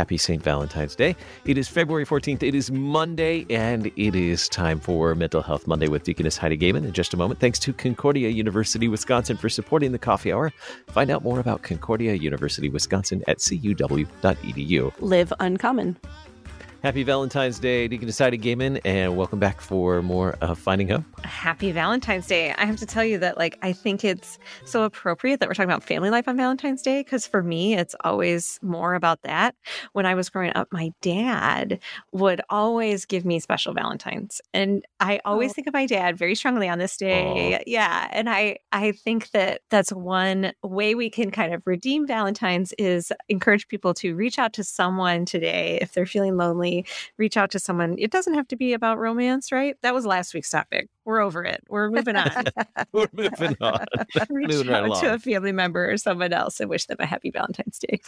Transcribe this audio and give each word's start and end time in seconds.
Happy 0.00 0.16
St. 0.16 0.42
Valentine's 0.42 0.96
Day. 0.96 1.14
It 1.44 1.58
is 1.58 1.68
February 1.68 2.06
14th. 2.06 2.42
It 2.42 2.54
is 2.54 2.70
Monday, 2.70 3.44
and 3.50 3.92
it 3.96 4.14
is 4.14 4.48
time 4.48 4.80
for 4.80 5.14
Mental 5.14 5.42
Health 5.42 5.66
Monday 5.66 5.88
with 5.88 6.04
Deaconess 6.04 6.38
Heidi 6.38 6.56
Goehmann 6.56 6.86
in 6.86 6.94
just 6.94 7.12
a 7.12 7.18
moment. 7.18 7.38
Thanks 7.38 7.58
to 7.58 7.74
Concordia 7.74 8.30
University, 8.30 8.88
Wisconsin 8.88 9.36
for 9.36 9.50
supporting 9.50 9.92
the 9.92 9.98
coffee 9.98 10.32
hour. 10.32 10.54
Find 10.86 11.10
out 11.10 11.22
more 11.22 11.38
about 11.38 11.60
Concordia 11.60 12.14
University, 12.14 12.70
Wisconsin 12.70 13.22
at 13.28 13.40
cuw.edu. 13.40 14.94
Live 15.00 15.34
uncommon. 15.38 15.98
Happy 16.82 17.02
Valentine's 17.02 17.58
Day, 17.58 17.88
Deaconess 17.88 18.18
Heidi 18.18 18.38
Goehmann, 18.38 18.78
and 18.86 19.14
welcome 19.14 19.38
back 19.38 19.60
for 19.60 20.00
more 20.00 20.38
of 20.40 20.58
Finding 20.58 20.88
Hope. 20.88 21.04
Happy 21.26 21.72
Valentine's 21.72 22.26
Day. 22.26 22.54
I 22.56 22.64
have 22.64 22.78
to 22.78 22.86
tell 22.86 23.04
you 23.04 23.18
that, 23.18 23.36
like, 23.36 23.58
I 23.60 23.74
think 23.74 24.02
it's 24.02 24.38
so 24.64 24.84
appropriate 24.84 25.40
that 25.40 25.48
we're 25.50 25.52
talking 25.52 25.68
about 25.68 25.84
family 25.84 26.08
life 26.08 26.26
on 26.26 26.38
Valentine's 26.38 26.80
Day 26.80 27.00
because 27.02 27.26
for 27.26 27.42
me, 27.42 27.74
it's 27.74 27.94
always 28.02 28.58
more 28.62 28.94
about 28.94 29.20
that. 29.24 29.54
When 29.92 30.06
I 30.06 30.14
was 30.14 30.30
growing 30.30 30.52
up, 30.54 30.68
my 30.72 30.90
dad 31.02 31.80
would 32.12 32.40
always 32.48 33.04
give 33.04 33.26
me 33.26 33.40
special 33.40 33.74
Valentines. 33.74 34.40
And 34.54 34.82
I 35.00 35.20
always 35.26 35.50
Oh. 35.50 35.52
think 35.52 35.66
of 35.66 35.74
my 35.74 35.84
dad 35.84 36.16
very 36.16 36.34
strongly 36.34 36.66
on 36.66 36.78
this 36.78 36.96
day. 36.96 37.62
Yeah. 37.66 38.08
And 38.10 38.30
I, 38.30 38.56
I 38.72 38.92
think 38.92 39.32
that 39.32 39.60
that's 39.68 39.92
one 39.92 40.52
way 40.62 40.94
we 40.94 41.10
can 41.10 41.30
kind 41.30 41.52
of 41.52 41.60
redeem 41.66 42.06
Valentine's 42.06 42.72
is 42.78 43.12
encourage 43.28 43.68
people 43.68 43.92
to 43.94 44.14
reach 44.14 44.38
out 44.38 44.54
to 44.54 44.64
someone 44.64 45.26
today 45.26 45.78
if 45.82 45.92
they're 45.92 46.06
feeling 46.06 46.38
lonely 46.38 46.69
reach 47.18 47.36
out 47.36 47.50
to 47.52 47.58
someone. 47.58 47.96
It 47.98 48.10
doesn't 48.10 48.34
have 48.34 48.48
to 48.48 48.56
be 48.56 48.72
about 48.72 48.98
romance, 48.98 49.52
right? 49.52 49.76
That 49.82 49.94
was 49.94 50.06
last 50.06 50.34
week's 50.34 50.50
topic. 50.50 50.88
We're 51.04 51.20
over 51.20 51.44
it. 51.44 51.62
We're 51.68 51.90
moving 51.90 52.16
on. 52.16 52.44
We're 52.92 53.08
moving 53.12 53.56
on. 53.60 53.84
reach 54.30 54.48
Moving 54.48 54.72
right 54.72 54.90
out 54.90 55.00
to 55.00 55.14
a 55.14 55.18
family 55.18 55.52
member 55.52 55.90
or 55.90 55.96
someone 55.96 56.32
else 56.32 56.60
and 56.60 56.70
wish 56.70 56.86
them 56.86 56.98
a 57.00 57.06
happy 57.06 57.30
Valentine's 57.30 57.78
Day. 57.78 58.00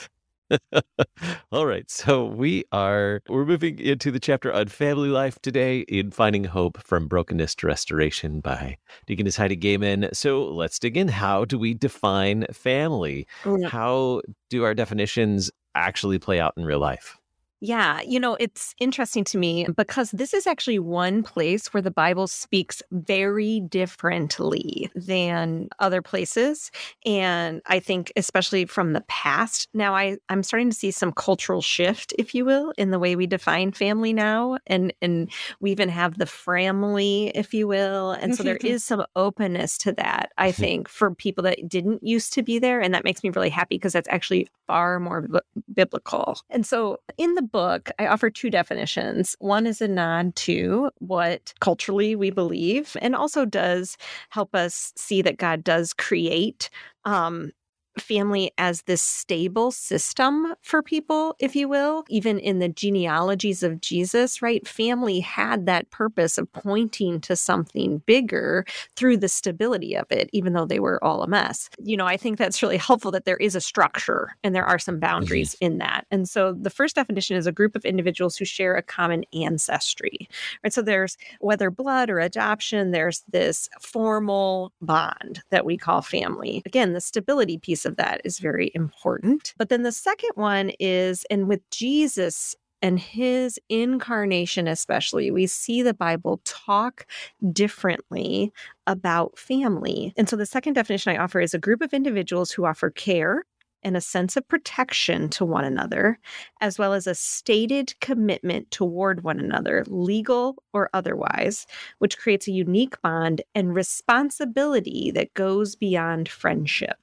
All 1.52 1.66
right. 1.66 1.90
So 1.90 2.26
we 2.26 2.64
are 2.72 3.22
we're 3.28 3.44
moving 3.44 3.78
into 3.78 4.10
the 4.10 4.20
chapter 4.20 4.52
on 4.52 4.68
family 4.68 5.08
life 5.08 5.40
today 5.40 5.80
in 5.80 6.10
Finding 6.10 6.44
Hope 6.44 6.78
from 6.82 7.08
Brokenness 7.08 7.54
to 7.56 7.66
Restoration 7.66 8.40
by 8.40 8.76
Deaconess 9.06 9.36
Heidi 9.36 9.56
Goehmann. 9.56 10.08
So 10.12 10.44
let's 10.44 10.78
dig 10.78 10.96
in. 10.96 11.08
How 11.08 11.44
do 11.44 11.58
we 11.58 11.74
define 11.74 12.46
family? 12.52 13.26
Mm. 13.44 13.68
How 13.68 14.22
do 14.50 14.64
our 14.64 14.74
definitions 14.74 15.50
actually 15.74 16.18
play 16.18 16.40
out 16.40 16.54
in 16.56 16.64
real 16.64 16.80
life? 16.80 17.18
Yeah, 17.64 18.00
you 18.00 18.18
know, 18.18 18.36
it's 18.40 18.74
interesting 18.80 19.22
to 19.22 19.38
me 19.38 19.68
because 19.76 20.10
this 20.10 20.34
is 20.34 20.48
actually 20.48 20.80
one 20.80 21.22
place 21.22 21.72
where 21.72 21.80
the 21.80 21.92
Bible 21.92 22.26
speaks 22.26 22.82
very 22.90 23.60
differently 23.60 24.90
than 24.96 25.68
other 25.78 26.02
places. 26.02 26.72
And 27.06 27.62
I 27.66 27.78
think 27.78 28.12
especially 28.16 28.64
from 28.64 28.94
the 28.94 29.02
past, 29.02 29.68
now 29.74 29.94
I, 29.94 30.16
I'm 30.28 30.42
starting 30.42 30.70
to 30.70 30.76
see 30.76 30.90
some 30.90 31.12
cultural 31.12 31.62
shift, 31.62 32.12
if 32.18 32.34
you 32.34 32.44
will, 32.44 32.72
in 32.78 32.90
the 32.90 32.98
way 32.98 33.14
we 33.14 33.28
define 33.28 33.70
family 33.70 34.12
now. 34.12 34.58
And 34.66 34.92
and 35.00 35.30
we 35.60 35.70
even 35.70 35.88
have 35.88 36.18
the 36.18 36.26
family, 36.26 37.30
if 37.32 37.54
you 37.54 37.68
will. 37.68 38.10
And 38.10 38.34
so 38.34 38.42
there 38.42 38.56
is 38.64 38.82
some 38.82 39.04
openness 39.14 39.78
to 39.78 39.92
that, 39.92 40.32
I 40.36 40.50
mm-hmm. 40.50 40.60
think, 40.60 40.88
for 40.88 41.14
people 41.14 41.44
that 41.44 41.68
didn't 41.68 42.02
used 42.02 42.32
to 42.32 42.42
be 42.42 42.58
there. 42.58 42.80
And 42.80 42.92
that 42.92 43.04
makes 43.04 43.22
me 43.22 43.30
really 43.30 43.50
happy 43.50 43.76
because 43.76 43.92
that's 43.92 44.08
actually 44.08 44.48
far 44.66 44.98
more 44.98 45.20
bi- 45.20 45.40
biblical. 45.72 46.40
And 46.50 46.66
so 46.66 46.98
in 47.16 47.36
the 47.36 47.51
book, 47.52 47.90
I 47.98 48.06
offer 48.06 48.30
two 48.30 48.50
definitions. 48.50 49.36
One 49.38 49.66
is 49.66 49.80
a 49.80 49.88
nod 49.88 50.34
to 50.36 50.90
what 50.98 51.52
culturally 51.60 52.16
we 52.16 52.30
believe, 52.30 52.96
and 53.00 53.14
also 53.14 53.44
does 53.44 53.96
help 54.30 54.54
us 54.54 54.92
see 54.96 55.22
that 55.22 55.36
God 55.36 55.62
does 55.62 55.92
create 55.92 56.70
um, 57.04 57.52
family 57.98 58.52
as 58.58 58.82
this 58.82 59.02
stable 59.02 59.70
system 59.70 60.54
for 60.62 60.82
people, 60.82 61.36
if 61.38 61.54
you 61.54 61.68
will. 61.68 62.04
Even 62.08 62.38
in 62.38 62.58
the 62.58 62.68
genealogies 62.68 63.62
of 63.62 63.80
Jesus, 63.80 64.42
right? 64.42 64.66
Family 64.66 65.20
had 65.20 65.66
that 65.66 65.90
purpose 65.90 66.38
of 66.38 66.50
pointing 66.52 67.20
to 67.20 67.36
something 67.36 68.02
bigger 68.06 68.64
through 68.96 69.16
the 69.16 69.28
stability 69.28 69.94
of 69.96 70.06
it, 70.10 70.30
even 70.32 70.52
though 70.52 70.64
they 70.64 70.80
were 70.80 71.02
all 71.02 71.22
a 71.22 71.28
mess. 71.28 71.68
You 71.82 71.96
know, 71.96 72.06
I 72.06 72.16
think 72.16 72.38
that's 72.38 72.62
really 72.62 72.76
helpful 72.78 73.10
that 73.12 73.24
there 73.24 73.36
is 73.36 73.54
a 73.54 73.60
structure 73.60 74.36
and 74.42 74.54
there 74.54 74.64
are 74.64 74.78
some 74.78 74.94
mm-hmm. 74.94 75.00
boundaries 75.00 75.54
in 75.60 75.78
that. 75.78 76.06
And 76.10 76.28
so 76.28 76.52
the 76.52 76.70
first 76.70 76.96
definition 76.96 77.36
is 77.36 77.46
a 77.46 77.52
group 77.52 77.76
of 77.76 77.84
individuals 77.84 78.36
who 78.36 78.44
share 78.44 78.76
a 78.76 78.82
common 78.82 79.24
ancestry, 79.32 80.28
right? 80.62 80.72
So 80.72 80.82
there's 80.82 81.16
whether 81.40 81.70
blood 81.70 82.10
or 82.10 82.18
adoption, 82.18 82.90
there's 82.90 83.22
this 83.30 83.68
formal 83.80 84.72
bond 84.80 85.42
that 85.50 85.64
we 85.64 85.76
call 85.76 86.02
family. 86.02 86.62
Again, 86.64 86.92
the 86.92 87.00
stability 87.00 87.58
piece 87.58 87.81
of 87.84 87.96
that 87.96 88.20
is 88.24 88.38
very 88.38 88.70
important. 88.74 89.54
But 89.58 89.68
then 89.68 89.82
the 89.82 89.92
second 89.92 90.30
one 90.34 90.70
is, 90.80 91.24
and 91.30 91.48
with 91.48 91.68
Jesus 91.70 92.54
and 92.80 92.98
his 92.98 93.60
incarnation, 93.68 94.66
especially, 94.66 95.30
we 95.30 95.46
see 95.46 95.82
the 95.82 95.94
Bible 95.94 96.40
talk 96.44 97.06
differently 97.52 98.52
about 98.86 99.38
family. 99.38 100.12
And 100.16 100.28
so 100.28 100.36
the 100.36 100.46
second 100.46 100.72
definition 100.72 101.12
I 101.12 101.22
offer 101.22 101.40
is 101.40 101.54
a 101.54 101.60
group 101.60 101.80
of 101.80 101.94
individuals 101.94 102.50
who 102.50 102.66
offer 102.66 102.90
care 102.90 103.44
and 103.84 103.96
a 103.96 104.00
sense 104.00 104.36
of 104.36 104.46
protection 104.46 105.28
to 105.28 105.44
one 105.44 105.64
another, 105.64 106.18
as 106.60 106.78
well 106.78 106.92
as 106.92 107.06
a 107.06 107.14
stated 107.14 107.98
commitment 108.00 108.70
toward 108.70 109.24
one 109.24 109.40
another, 109.40 109.84
legal 109.88 110.62
or 110.72 110.88
otherwise, 110.92 111.66
which 111.98 112.18
creates 112.18 112.46
a 112.46 112.52
unique 112.52 113.00
bond 113.02 113.42
and 113.54 113.74
responsibility 113.74 115.10
that 115.12 115.34
goes 115.34 115.74
beyond 115.74 116.28
friendship. 116.28 116.98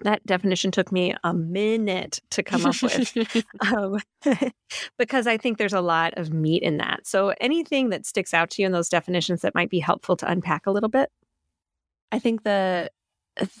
That 0.00 0.24
definition 0.26 0.70
took 0.70 0.90
me 0.90 1.14
a 1.22 1.32
minute 1.32 2.20
to 2.30 2.42
come 2.42 2.66
up 2.66 2.82
with 2.82 3.44
um, 3.72 3.98
because 4.98 5.26
I 5.26 5.36
think 5.36 5.58
there's 5.58 5.72
a 5.72 5.80
lot 5.80 6.14
of 6.16 6.32
meat 6.32 6.62
in 6.62 6.78
that. 6.78 7.06
So, 7.06 7.32
anything 7.40 7.90
that 7.90 8.04
sticks 8.04 8.34
out 8.34 8.50
to 8.50 8.62
you 8.62 8.66
in 8.66 8.72
those 8.72 8.88
definitions 8.88 9.42
that 9.42 9.54
might 9.54 9.70
be 9.70 9.78
helpful 9.78 10.16
to 10.16 10.30
unpack 10.30 10.66
a 10.66 10.70
little 10.70 10.88
bit? 10.88 11.10
I 12.10 12.18
think 12.18 12.42
the 12.42 12.90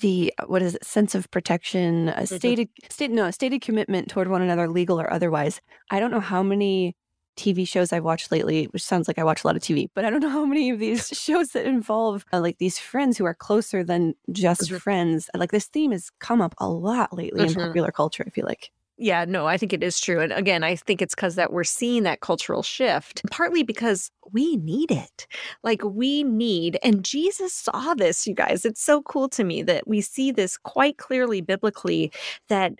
the 0.00 0.32
what 0.46 0.62
is 0.62 0.76
it 0.76 0.84
sense 0.84 1.14
of 1.14 1.30
protection 1.30 2.08
a 2.10 2.26
stated 2.26 2.68
state 2.88 3.10
no 3.10 3.26
a 3.26 3.32
stated 3.32 3.60
commitment 3.60 4.08
toward 4.08 4.28
one 4.28 4.40
another 4.40 4.68
legal 4.68 5.00
or 5.00 5.12
otherwise 5.12 5.60
i 5.90 5.98
don't 5.98 6.12
know 6.12 6.20
how 6.20 6.44
many 6.44 6.94
tv 7.36 7.66
shows 7.66 7.92
i've 7.92 8.04
watched 8.04 8.30
lately 8.32 8.64
which 8.66 8.82
sounds 8.84 9.08
like 9.08 9.18
i 9.18 9.24
watch 9.24 9.44
a 9.44 9.46
lot 9.46 9.56
of 9.56 9.62
tv 9.62 9.88
but 9.94 10.04
i 10.04 10.10
don't 10.10 10.20
know 10.20 10.28
how 10.28 10.44
many 10.44 10.70
of 10.70 10.78
these 10.78 11.08
shows 11.12 11.50
that 11.50 11.66
involve 11.66 12.24
uh, 12.32 12.40
like 12.40 12.58
these 12.58 12.78
friends 12.78 13.18
who 13.18 13.24
are 13.24 13.34
closer 13.34 13.82
than 13.84 14.14
just 14.32 14.70
Mhm. 14.70 14.80
friends 14.80 15.30
like 15.36 15.50
this 15.50 15.66
theme 15.66 15.92
has 15.92 16.10
come 16.20 16.40
up 16.40 16.54
a 16.58 16.68
lot 16.68 17.12
lately 17.12 17.42
in 17.46 17.54
Mhm. 17.54 17.60
popular 17.66 17.90
culture 17.92 18.24
i 18.26 18.30
feel 18.30 18.46
like 18.46 18.70
Yeah, 18.96 19.24
no, 19.24 19.44
I 19.48 19.58
think 19.58 19.72
it 19.72 19.82
is 19.82 19.98
true. 19.98 20.20
And 20.20 20.32
again, 20.32 20.62
I 20.62 20.76
think 20.76 21.02
it's 21.02 21.16
because 21.16 21.34
that 21.34 21.52
we're 21.52 21.64
seeing 21.64 22.04
that 22.04 22.20
cultural 22.20 22.62
shift, 22.62 23.22
partly 23.28 23.64
because 23.64 24.08
we 24.32 24.56
need 24.58 24.92
it. 24.92 25.26
Like 25.64 25.82
we 25.82 26.22
need, 26.22 26.78
and 26.80 27.04
Jesus 27.04 27.52
saw 27.52 27.94
this, 27.94 28.24
you 28.24 28.34
guys. 28.34 28.64
It's 28.64 28.80
so 28.80 29.02
cool 29.02 29.28
to 29.30 29.42
me 29.42 29.62
that 29.64 29.88
we 29.88 30.00
see 30.00 30.30
this 30.30 30.56
quite 30.56 30.96
clearly 30.96 31.40
biblically 31.40 32.12
that 32.48 32.74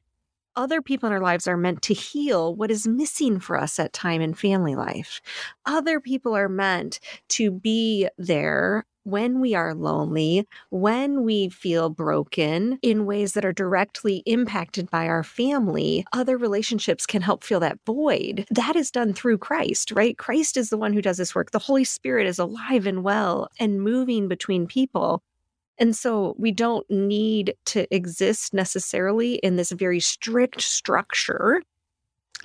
other 0.56 0.82
people 0.82 1.06
in 1.06 1.12
our 1.12 1.20
lives 1.20 1.47
are 1.47 1.56
meant 1.56 1.82
to 1.82 1.94
heal 1.94 2.54
what 2.54 2.70
is 2.70 2.87
missing 2.87 3.41
for 3.41 3.59
us 3.59 3.78
at 3.78 3.92
time 3.92 4.20
in 4.20 4.34
family 4.34 4.75
life. 4.75 5.20
Other 5.66 6.00
people 6.00 6.34
are 6.34 6.48
meant 6.48 7.00
to 7.31 7.50
be 7.50 8.09
there 8.19 8.84
when 9.04 9.41
we 9.41 9.54
are 9.54 9.75
lonely, 9.75 10.47
when 10.70 11.25
we 11.25 11.50
feel 11.50 11.91
broken 11.91 12.78
in 12.82 13.04
ways 13.04 13.34
that 13.34 13.44
are 13.44 13.53
directly 13.53 14.22
impacted 14.25 14.91
by 14.91 15.06
our 15.06 15.22
family, 15.22 16.04
other 16.12 16.38
relationships 16.38 17.06
can 17.06 17.20
help 17.20 17.44
fill 17.44 17.61
that 17.61 17.79
void. 17.87 18.46
That 18.50 18.76
is 18.76 18.90
done 18.90 19.12
through 19.12 19.38
Christ, 19.38 19.93
right? 19.93 20.17
Christ 20.17 20.56
is 20.56 20.70
the 20.70 20.79
one 20.79 20.94
who 20.94 21.02
does 21.02 21.19
this 21.19 21.34
work. 21.34 21.50
The 21.50 21.58
Holy 21.58 21.84
Spirit 21.84 22.26
is 22.26 22.38
alive 22.38 22.87
and 22.87 23.05
well 23.05 23.49
and 23.61 23.82
moving 23.82 24.26
between 24.26 24.67
people. 24.67 25.23
And 25.79 25.97
so 25.97 26.35
we 26.38 26.53
don't 26.53 26.88
need 26.91 27.55
to 27.67 27.93
exist 27.94 28.55
necessarily 28.55 29.35
in 29.37 29.56
this 29.56 29.73
very 29.73 30.00
strict 30.00 30.61
structure 30.61 31.62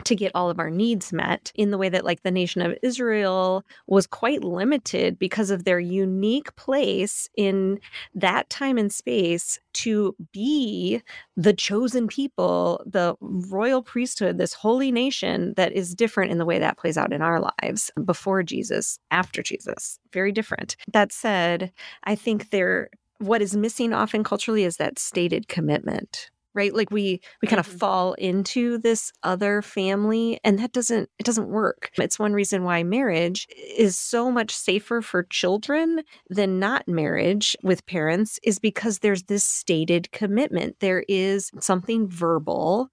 to 0.04 0.16
get 0.16 0.32
all 0.34 0.50
of 0.50 0.60
our 0.60 0.70
needs 0.70 1.12
met 1.12 1.52
in 1.56 1.72
the 1.72 1.78
way 1.78 1.90
that 1.90 2.06
like 2.06 2.24
the 2.24 2.32
nation 2.32 2.62
of 2.62 2.78
Israel 2.82 3.64
was 3.88 4.08
quite 4.08 4.44
limited 4.44 5.20
because 5.20 5.50
of 5.50 5.64
their 5.64 5.80
unique 5.80 6.56
place 6.56 7.30
in 7.36 7.80
that 8.16 8.50
time 8.50 8.78
and 8.78 8.94
space 8.94 9.60
to 9.74 10.16
be 10.32 11.02
the 11.36 11.54
chosen 11.54 12.08
people, 12.08 12.84
the 12.86 13.16
royal 13.20 13.82
priesthood, 13.82 14.38
this 14.38 14.54
holy 14.54 14.92
nation 14.92 15.54
that 15.58 15.72
is 15.74 15.96
different 15.96 16.32
in 16.32 16.38
the 16.38 16.46
way 16.46 16.60
that 16.60 16.78
plays 16.78 16.98
out 16.98 17.14
in 17.14 17.22
our 17.22 17.42
lives 17.62 17.92
before 18.06 18.44
Jesus, 18.44 19.00
after 19.12 19.42
Jesus. 19.42 20.00
Very 20.14 20.32
different. 20.32 20.76
That 20.92 21.12
said, 21.12 21.72
I 22.04 22.16
think 22.16 22.50
there 22.50 22.90
what 23.20 23.42
is 23.42 23.56
missing 23.56 23.94
often 23.94 24.24
culturally 24.24 24.64
is 24.64 24.78
that 24.78 25.00
stated 25.00 25.48
commitment 25.48 26.30
right? 26.56 26.74
Like 26.74 26.90
we 26.90 27.22
we 27.44 27.48
kind 27.48 27.60
of 27.60 27.68
Mhm. 27.68 27.78
fall 27.78 28.14
into 28.14 28.80
this 28.80 29.12
other 29.22 29.62
family 29.62 30.40
and 30.44 30.58
that 30.60 30.72
doesn't 30.74 31.08
it 31.20 31.24
doesn't 31.26 31.48
work. 31.50 31.92
It's 31.98 32.18
one 32.18 32.34
reason 32.34 32.64
why 32.64 32.82
marriage 32.84 33.48
is 33.56 33.98
so 33.98 34.32
much 34.32 34.52
safer 34.56 35.02
for 35.04 35.24
children 35.24 36.02
than 36.30 36.60
not 36.60 36.88
marriage 36.88 37.56
with 37.64 37.86
parents 37.86 38.40
is 38.44 38.58
because 38.60 39.00
there's 39.00 39.24
this 39.24 39.46
stated 39.46 40.12
commitment. 40.12 40.80
There 40.80 41.06
is 41.08 41.52
something 41.60 42.08
verbal 42.10 42.90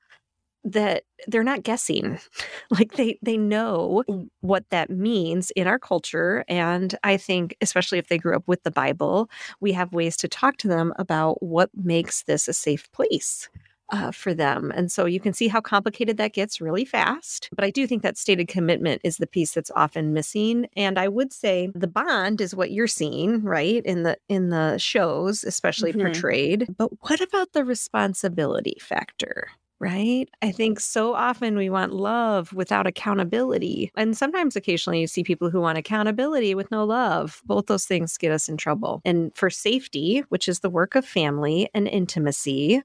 that 0.73 1.05
they're 1.29 1.43
not 1.45 1.63
guessing. 1.63 2.19
Like 2.71 2.93
they 2.95 3.19
they 3.23 3.37
know 3.37 4.05
what 4.41 4.65
that 4.71 4.91
means 4.91 5.51
in 5.53 5.67
our 5.69 5.79
culture 5.79 6.45
and 6.49 6.95
i 7.05 7.17
think 7.17 7.57
especially 7.61 7.99
if 7.99 8.09
they 8.09 8.19
grew 8.19 8.35
up 8.37 8.43
with 8.49 8.63
the 8.65 8.71
bible 8.73 9.31
we 9.61 9.73
have 9.73 9.93
ways 9.93 10.17
to 10.19 10.29
talk 10.29 10.57
to 10.59 10.69
them 10.69 10.93
about 10.99 11.41
what 11.43 11.71
makes 11.75 12.25
this 12.25 12.49
a 12.49 12.53
safe 12.53 12.91
place 12.93 13.49
uh, 13.93 14.11
for 14.11 14.35
them. 14.35 14.73
And 14.75 14.91
so 14.91 15.05
you 15.07 15.21
can 15.21 15.33
see 15.33 15.47
how 15.47 15.61
complicated 15.61 16.17
that 16.17 16.33
gets 16.33 16.61
really 16.61 16.85
fast 16.85 17.49
but 17.55 17.65
i 17.65 17.71
do 17.71 17.87
think 17.87 18.03
that 18.03 18.19
stated 18.19 18.49
commitment 18.49 19.01
is 19.05 19.19
the 19.19 19.29
piece 19.29 19.53
that's 19.53 19.71
often 19.77 20.13
missing. 20.13 20.67
And 20.77 20.99
i 20.99 21.07
would 21.09 21.33
say 21.33 21.71
the 21.75 21.87
bond 21.87 22.41
is 22.41 22.55
what 22.55 22.73
you're 22.73 22.89
seeing 22.89 23.43
right 23.45 23.83
in 23.85 24.03
the 24.03 24.17
in 24.29 24.51
the 24.51 24.77
shows 24.79 25.45
especially 25.45 25.93
Mhm. 25.93 26.01
portrayed. 26.03 26.67
But 26.77 26.91
what 27.09 27.21
about 27.21 27.53
the 27.53 27.65
responsibility 27.65 28.77
factor 28.81 29.49
right? 29.78 30.28
I 30.40 30.52
think 30.52 30.81
so 30.81 31.14
often 31.14 31.56
we 31.56 31.69
want 31.69 31.93
love 31.93 32.52
without 32.55 32.87
accountability. 32.87 33.90
And 33.96 34.17
sometimes 34.17 34.56
occasionally 34.56 35.00
you 35.00 35.06
see 35.06 35.23
people 35.23 35.50
who 35.50 35.61
want 35.61 35.76
accountability 35.76 36.55
with 36.55 36.70
no 36.70 36.84
love. 36.84 37.43
Both 37.44 37.67
those 37.67 37.84
things 37.84 38.17
get 38.17 38.32
us 38.32 38.49
in 38.49 38.56
trouble. 38.56 39.02
And 39.05 39.37
for 39.37 39.50
safety, 39.50 40.20
which 40.31 40.49
is 40.49 40.61
the 40.61 40.70
work 40.70 40.94
of 40.94 41.05
family 41.05 41.69
and 41.75 41.87
intimacy, 41.88 42.82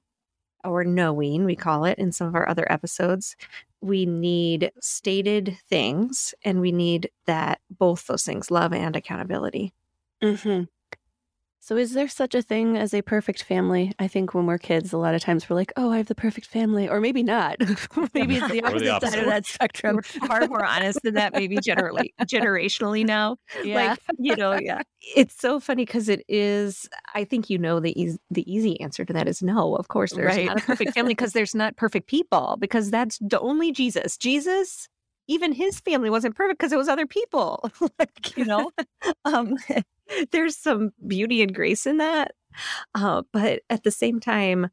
or 0.64 0.84
knowing, 0.84 1.44
we 1.44 1.56
call 1.56 1.84
it 1.84 1.98
in 1.98 2.12
some 2.12 2.28
of 2.28 2.34
our 2.34 2.48
other 2.48 2.70
episodes, 2.70 3.36
we 3.80 4.06
need 4.06 4.72
stated 4.80 5.58
things 5.68 6.34
and 6.44 6.60
we 6.60 6.72
need 6.72 7.10
that 7.26 7.60
both 7.70 8.06
those 8.06 8.24
things, 8.24 8.50
love 8.50 8.72
and 8.72 8.96
accountability. 8.96 9.72
hmm 10.22 10.64
So, 11.64 11.76
is 11.76 11.92
there 11.92 12.08
such 12.08 12.34
a 12.34 12.42
thing 12.42 12.76
as 12.76 12.92
a 12.92 13.02
perfect 13.02 13.44
family? 13.44 13.92
I 14.00 14.08
think 14.08 14.34
when 14.34 14.46
we're 14.46 14.58
kids, 14.58 14.92
a 14.92 14.98
lot 14.98 15.14
of 15.14 15.20
times 15.22 15.48
we're 15.48 15.54
like, 15.54 15.72
"Oh, 15.76 15.92
I 15.92 15.98
have 15.98 16.08
the 16.08 16.14
perfect 16.16 16.48
family," 16.48 16.88
or 16.88 16.98
maybe 16.98 17.22
not. 17.22 17.56
maybe 18.14 18.38
it's 18.38 18.48
the 18.50 18.62
Or 18.64 18.80
the 18.80 18.88
opposite, 18.88 19.12
side 19.12 19.18
of 19.22 19.26
that 19.26 19.46
spectrum. 19.46 19.94
We're 19.94 20.02
far 20.02 20.48
more 20.48 20.64
honest 20.64 21.02
than 21.04 21.14
that, 21.14 21.32
maybe 21.34 21.58
generally 21.60 22.14
generationally 22.24 23.06
now. 23.06 23.36
Yeah. 23.64 23.90
Like, 23.90 24.00
you 24.18 24.34
know, 24.34 24.54
yeah. 24.54 24.82
It's 25.14 25.40
so 25.40 25.60
funny 25.60 25.84
because 25.84 26.08
it 26.08 26.24
is, 26.28 26.88
I 27.14 27.22
think 27.22 27.48
you 27.48 27.58
know 27.58 27.78
the 27.78 27.98
easy, 28.00 28.18
the 28.28 28.52
easy 28.52 28.80
answer 28.80 29.04
to 29.04 29.12
that 29.12 29.28
is 29.28 29.40
no. 29.40 29.76
Of 29.76 29.86
course, 29.86 30.12
there's 30.14 30.36
Right. 30.36 30.46
not 30.46 30.58
a 30.58 30.66
perfect 30.66 30.94
family 30.94 31.14
because 31.14 31.32
there's 31.32 31.54
not 31.54 31.76
perfect 31.76 32.08
people 32.08 32.56
because 32.58 32.90
that's 32.90 33.18
the 33.20 33.38
only 33.38 33.70
Jesus. 33.70 34.16
Jesus, 34.16 34.88
even 35.28 35.52
his 35.52 35.78
family 35.78 36.10
wasn't 36.10 36.34
perfect 36.34 36.58
because 36.58 36.72
it 36.72 36.76
was 36.76 36.88
other 36.88 37.06
people. 37.06 37.70
like, 38.00 38.36
you 38.36 38.44
know, 38.44 38.72
um, 39.24 39.56
there's 40.32 40.56
some 40.56 40.90
beauty 41.06 41.42
and 41.42 41.54
grace 41.54 41.86
in 41.86 41.98
that. 41.98 42.32
Uh, 42.94 43.22
but 43.32 43.62
at 43.70 43.82
the 43.82 43.90
same 43.90 44.20
time, 44.20 44.68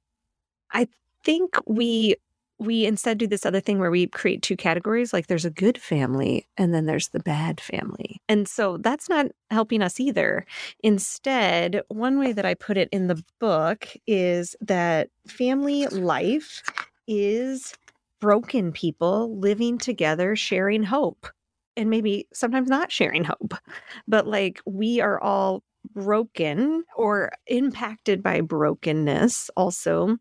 I 0.71 0.87
think 1.23 1.55
we 1.65 2.15
we 2.59 2.85
instead 2.85 3.17
do 3.17 3.25
this 3.25 3.45
other 3.45 3.61
thing 3.61 3.79
where 3.79 3.89
we 3.89 4.07
create 4.07 4.41
two 4.41 4.57
categories 4.57 5.13
like 5.13 5.27
there's 5.27 5.45
a 5.45 5.49
good 5.49 5.77
family 5.77 6.45
and 6.57 6.73
then 6.73 6.85
there's 6.85 7.07
the 7.09 7.21
bad 7.21 7.61
family. 7.61 8.21
And 8.27 8.49
so 8.49 8.77
that's 8.77 9.07
not 9.07 9.27
helping 9.49 9.81
us 9.81 9.97
either. 9.97 10.45
Instead, 10.83 11.81
one 11.87 12.19
way 12.19 12.33
that 12.33 12.45
I 12.45 12.53
put 12.55 12.75
it 12.75 12.89
in 12.91 13.07
the 13.07 13.23
book 13.39 13.87
is 14.05 14.57
that 14.59 15.09
family 15.25 15.87
life 15.87 16.61
is 17.07 17.73
broken 18.19 18.73
people 18.73 19.39
living 19.39 19.77
together 19.77 20.35
sharing 20.35 20.83
hope 20.83 21.27
and 21.77 21.89
maybe 21.89 22.27
sometimes 22.33 22.69
not 22.69 22.91
sharing 22.91 23.23
hope. 23.23 23.53
But 24.07 24.27
like 24.27 24.61
we 24.65 24.99
are 24.99 25.21
all 25.21 25.63
broken 25.93 26.83
or 26.95 27.31
impacted 27.47 28.21
by 28.21 28.41
brokenness 28.41 29.49
also. 29.55 30.17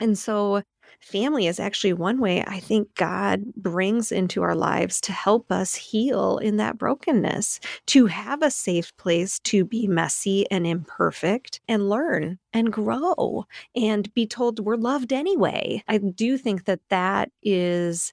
And 0.00 0.16
so 0.16 0.62
family 1.00 1.46
is 1.46 1.60
actually 1.60 1.92
one 1.92 2.20
way 2.20 2.44
I 2.46 2.60
think 2.60 2.94
God 2.94 3.44
brings 3.56 4.10
into 4.12 4.42
our 4.42 4.54
lives 4.54 5.00
to 5.02 5.12
help 5.12 5.50
us 5.50 5.74
heal 5.74 6.38
in 6.38 6.56
that 6.56 6.78
brokenness, 6.78 7.60
to 7.86 8.06
have 8.06 8.42
a 8.42 8.50
safe 8.50 8.96
place 8.96 9.38
to 9.40 9.64
be 9.64 9.86
messy 9.86 10.48
and 10.50 10.66
imperfect 10.66 11.60
and 11.68 11.88
learn 11.88 12.38
and 12.52 12.72
grow 12.72 13.44
and 13.74 14.12
be 14.14 14.26
told 14.26 14.60
we're 14.60 14.76
loved 14.76 15.12
anyway. 15.12 15.82
I 15.88 15.98
do 15.98 16.38
think 16.38 16.64
that 16.64 16.80
that 16.88 17.30
is 17.42 18.12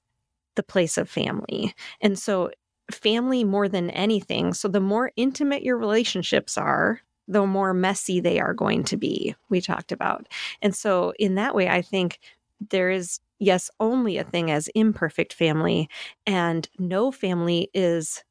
the 0.56 0.62
place 0.62 0.98
of 0.98 1.08
family. 1.08 1.74
And 2.00 2.18
so 2.18 2.50
family 2.90 3.44
more 3.44 3.68
than 3.68 3.90
anything. 3.90 4.54
So 4.54 4.68
the 4.68 4.80
more 4.80 5.12
intimate 5.16 5.62
your 5.62 5.76
relationships 5.76 6.56
are, 6.58 7.00
the 7.28 7.46
more 7.46 7.74
messy 7.74 8.20
they 8.20 8.38
are 8.38 8.54
going 8.54 8.84
to 8.84 8.96
be, 8.96 9.34
we 9.48 9.60
talked 9.60 9.92
about. 9.92 10.28
And 10.62 10.74
so, 10.74 11.12
in 11.18 11.34
that 11.36 11.54
way, 11.54 11.68
I 11.68 11.82
think 11.82 12.20
there 12.70 12.90
is, 12.90 13.18
yes, 13.38 13.70
only 13.80 14.16
a 14.16 14.24
thing 14.24 14.50
as 14.50 14.68
imperfect 14.68 15.32
family, 15.32 15.88
and 16.24 16.68
no 16.78 17.10
family 17.10 17.68
is 17.74 18.22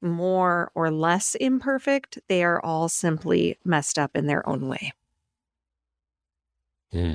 more 0.00 0.70
or 0.74 0.90
less 0.90 1.34
imperfect. 1.34 2.18
They 2.28 2.44
are 2.44 2.60
all 2.64 2.88
simply 2.88 3.58
messed 3.64 3.98
up 3.98 4.12
in 4.14 4.26
their 4.26 4.48
own 4.48 4.68
way. 4.68 4.92
Hmm. 6.92 7.14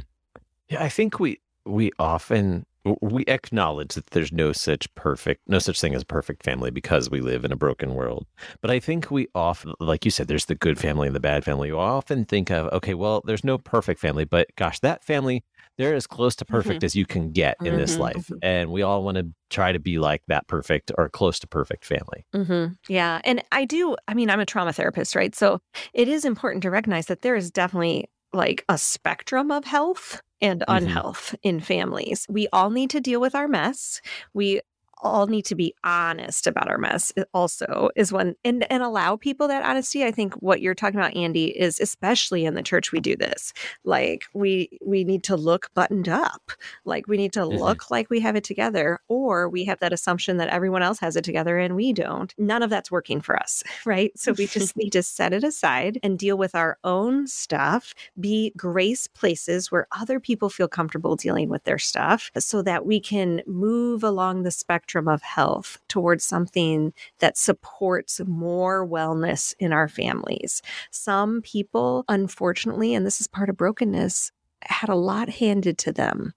Yeah, 0.67 0.83
I 0.83 0.89
think 0.89 1.19
we 1.19 1.39
we 1.65 1.91
often 1.99 2.65
we 3.01 3.23
acknowledge 3.25 3.93
that 3.93 4.07
there's 4.07 4.31
no 4.31 4.51
such 4.51 4.93
perfect 4.95 5.41
no 5.47 5.59
such 5.59 5.79
thing 5.79 5.93
as 5.93 6.03
perfect 6.03 6.43
family 6.43 6.71
because 6.71 7.11
we 7.11 7.21
live 7.21 7.45
in 7.45 7.51
a 7.51 7.55
broken 7.55 7.93
world. 7.93 8.25
But 8.61 8.71
I 8.71 8.79
think 8.79 9.11
we 9.11 9.27
often 9.35 9.73
like 9.79 10.03
you 10.03 10.09
said 10.11 10.27
there's 10.27 10.45
the 10.45 10.55
good 10.55 10.79
family 10.79 11.07
and 11.07 11.15
the 11.15 11.19
bad 11.19 11.43
family. 11.45 11.67
You 11.67 11.77
often 11.77 12.25
think 12.25 12.49
of 12.49 12.71
okay, 12.73 12.95
well, 12.95 13.21
there's 13.25 13.43
no 13.43 13.57
perfect 13.57 13.99
family, 13.99 14.25
but 14.25 14.47
gosh, 14.55 14.79
that 14.79 15.03
family 15.03 15.43
they're 15.77 15.93
as 15.93 16.07
close 16.07 16.35
to 16.37 16.45
perfect 16.45 16.83
as 16.83 16.95
you 16.95 17.05
can 17.05 17.31
get 17.31 17.57
in 17.63 17.77
this 17.77 17.97
Mhm, 17.97 17.99
life. 17.99 18.29
mhm. 18.29 18.39
And 18.41 18.71
we 18.71 18.81
all 18.81 19.03
want 19.03 19.17
to 19.17 19.27
try 19.49 19.71
to 19.71 19.79
be 19.79 19.99
like 19.99 20.23
that 20.27 20.47
perfect 20.47 20.91
or 20.97 21.09
close 21.09 21.39
to 21.39 21.47
perfect 21.47 21.85
family. 21.85 22.25
Mm-hmm. 22.35 22.73
Yeah. 22.87 23.21
And 23.25 23.43
I 23.51 23.65
do, 23.65 23.95
I 24.07 24.13
mean, 24.13 24.29
I'm 24.29 24.39
a 24.39 24.45
trauma 24.45 24.73
therapist, 24.73 25.15
right? 25.15 25.35
So 25.35 25.59
it 25.93 26.07
is 26.07 26.25
important 26.25 26.63
to 26.63 26.71
recognize 26.71 27.07
that 27.07 27.21
there 27.21 27.35
is 27.35 27.51
definitely 27.51 28.09
like 28.33 28.63
a 28.69 28.77
spectrum 28.77 29.51
of 29.51 29.65
health 29.65 30.21
and 30.41 30.63
Mhm. 30.67 31.01
unhealth 31.01 31.35
in 31.43 31.59
families. 31.59 32.25
We 32.29 32.47
all 32.53 32.69
need 32.69 32.89
to 32.91 33.01
deal 33.01 33.21
with 33.21 33.35
our 33.35 33.47
mess. 33.47 34.01
We 34.33 34.61
all 35.01 35.27
need 35.27 35.45
to 35.45 35.55
be 35.55 35.73
honest 35.83 36.47
about 36.47 36.67
our 36.69 36.77
mess 36.77 37.11
also 37.33 37.89
is 37.95 38.11
one 38.13 38.35
and 38.43 38.65
and 38.71 38.83
allow 38.83 39.15
people 39.15 39.47
that 39.47 39.63
honesty. 39.65 40.03
I 40.05 40.11
think 40.11 40.33
what 40.35 40.61
you're 40.61 40.75
talking 40.75 40.99
about 40.99 41.15
andy 41.15 41.47
is 41.59 41.79
especially 41.79 42.45
in 42.45 42.53
the 42.53 42.61
church 42.63 42.91
we 42.91 42.99
do 42.99 43.15
this. 43.15 43.53
Like 43.83 44.25
we 44.33 44.69
we 44.85 45.03
need 45.03 45.23
to 45.25 45.35
look 45.35 45.73
buttoned 45.73 46.07
up. 46.09 46.51
Like 46.85 47.07
we 47.07 47.17
need 47.17 47.33
to 47.33 47.41
Mhm. 47.41 47.59
look 47.59 47.89
like 47.89 48.09
we 48.09 48.19
have 48.19 48.35
it 48.35 48.43
together 48.43 48.99
or 49.07 49.49
we 49.49 49.65
have 49.65 49.79
that 49.79 49.93
assumption 49.93 50.37
that 50.37 50.49
everyone 50.49 50.83
else 50.83 50.99
has 50.99 51.15
it 51.15 51.23
together 51.23 51.57
and 51.57 51.75
we 51.75 51.93
don't. 51.93 52.33
None 52.37 52.61
of 52.63 52.69
that's 52.69 52.91
working 52.91 53.21
for 53.21 53.35
us 53.39 53.63
right? 53.85 54.11
So 54.17 54.33
we 54.33 54.47
just 54.47 54.77
need 54.77 54.91
to 54.91 55.03
set 55.03 55.33
it 55.33 55.43
aside 55.43 55.99
and 56.03 56.19
deal 56.19 56.37
with 56.37 56.53
our 56.55 56.77
own 56.83 57.27
stuff. 57.27 57.93
Be 58.19 58.53
grace 58.55 59.07
places 59.07 59.71
where 59.71 59.87
other 59.97 60.19
people 60.19 60.49
feel 60.49 60.67
comfortable 60.67 61.15
dealing 61.15 61.49
with 61.49 61.63
their 61.63 61.79
stuff 61.79 62.29
so 62.37 62.61
that 62.61 62.85
we 62.85 62.99
can 62.99 63.41
move 63.47 64.03
along 64.03 64.43
the 64.43 64.51
spectrum 64.51 64.90
of 64.99 65.21
health 65.21 65.79
towards 65.87 66.23
something 66.23 66.93
that 67.19 67.37
supports 67.37 68.21
more 68.25 68.87
wellness 68.87 69.53
in 69.59 69.73
our 69.73 69.87
families. 69.87 70.61
Some 70.91 71.41
people, 71.41 72.05
unfortunately, 72.07 72.93
and 72.93 73.05
this 73.05 73.21
is 73.21 73.27
part 73.27 73.49
of 73.49 73.57
brokenness, 73.57 74.31
had 74.63 74.89
a 74.89 74.95
lot 74.95 75.29
handed 75.29 75.77
to 75.79 75.91
them. 75.91 76.33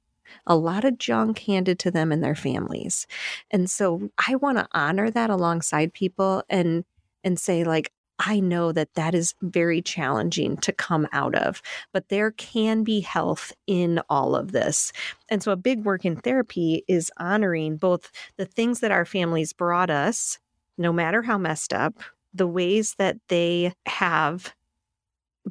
A 0.46 0.56
lot 0.56 0.84
of 0.84 0.98
junk 0.98 1.40
handed 1.40 1.78
to 1.80 1.90
them 1.90 2.10
and 2.10 2.22
their 2.22 2.34
families. 2.34 3.06
And 3.50 3.70
so 3.70 4.10
I 4.26 4.36
want 4.36 4.58
to 4.58 4.68
honor 4.72 5.10
that 5.10 5.30
alongside 5.30 5.92
people 5.92 6.42
and 6.48 6.84
and 7.22 7.38
say 7.38 7.64
like 7.64 7.90
I 8.18 8.40
know 8.40 8.72
that 8.72 8.94
that 8.94 9.14
is 9.14 9.34
very 9.42 9.82
challenging 9.82 10.56
to 10.58 10.72
come 10.72 11.08
out 11.12 11.34
of, 11.34 11.60
but 11.92 12.08
there 12.08 12.30
can 12.30 12.84
be 12.84 13.00
health 13.00 13.52
in 13.66 14.00
all 14.08 14.36
of 14.36 14.52
this. 14.52 14.92
And 15.28 15.42
so, 15.42 15.50
a 15.52 15.56
big 15.56 15.84
work 15.84 16.04
in 16.04 16.16
therapy 16.16 16.84
is 16.86 17.10
honoring 17.18 17.76
both 17.76 18.10
the 18.36 18.46
things 18.46 18.80
that 18.80 18.92
our 18.92 19.04
families 19.04 19.52
brought 19.52 19.90
us, 19.90 20.38
no 20.78 20.92
matter 20.92 21.22
how 21.22 21.38
messed 21.38 21.72
up, 21.72 21.94
the 22.32 22.46
ways 22.46 22.94
that 22.98 23.16
they 23.28 23.72
have 23.86 24.54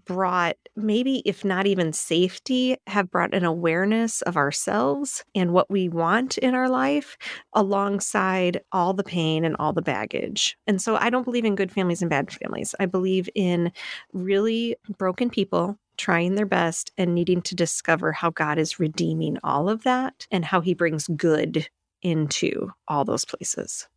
brought 0.06 0.58
maybe 0.76 1.22
if 1.26 1.46
not 1.46 1.68
even 1.68 1.94
safety 1.94 2.78
have 2.88 3.12
brought 3.12 3.34
an 3.34 3.46
awareness 3.46 4.22
of 4.24 4.38
ourselves 4.38 5.24
and 5.36 5.54
what 5.54 5.70
we 5.70 5.88
want 5.88 6.38
in 6.40 6.56
our 6.56 6.70
life 6.70 7.18
alongside 7.54 8.62
all 8.72 8.94
the 8.94 9.04
pain 9.04 9.46
and 9.46 9.56
all 9.58 9.74
the 9.74 9.82
baggage. 9.82 10.58
And 10.68 10.82
so 10.82 10.96
I 10.96 11.10
don't 11.10 11.24
believe 11.24 11.46
in 11.46 11.56
good 11.56 11.72
families 11.72 12.02
and 12.02 12.10
bad 12.10 12.32
families. 12.32 12.74
I 12.80 12.86
believe 12.86 13.30
in 13.36 13.72
really 14.14 14.76
broken 14.98 15.30
people 15.30 15.78
trying 15.98 16.36
their 16.36 16.46
best 16.46 16.92
and 16.98 17.14
needing 17.14 17.42
to 17.44 17.56
discover 17.56 18.12
how 18.12 18.32
God 18.32 18.58
is 18.58 18.80
redeeming 18.80 19.38
all 19.44 19.70
of 19.70 19.84
that 19.84 20.28
and 20.32 20.44
how 20.44 20.62
he 20.62 20.74
brings 20.74 21.08
good 21.08 21.68
into 22.02 22.72
all 22.88 23.06
those 23.06 23.26
places. 23.26 23.88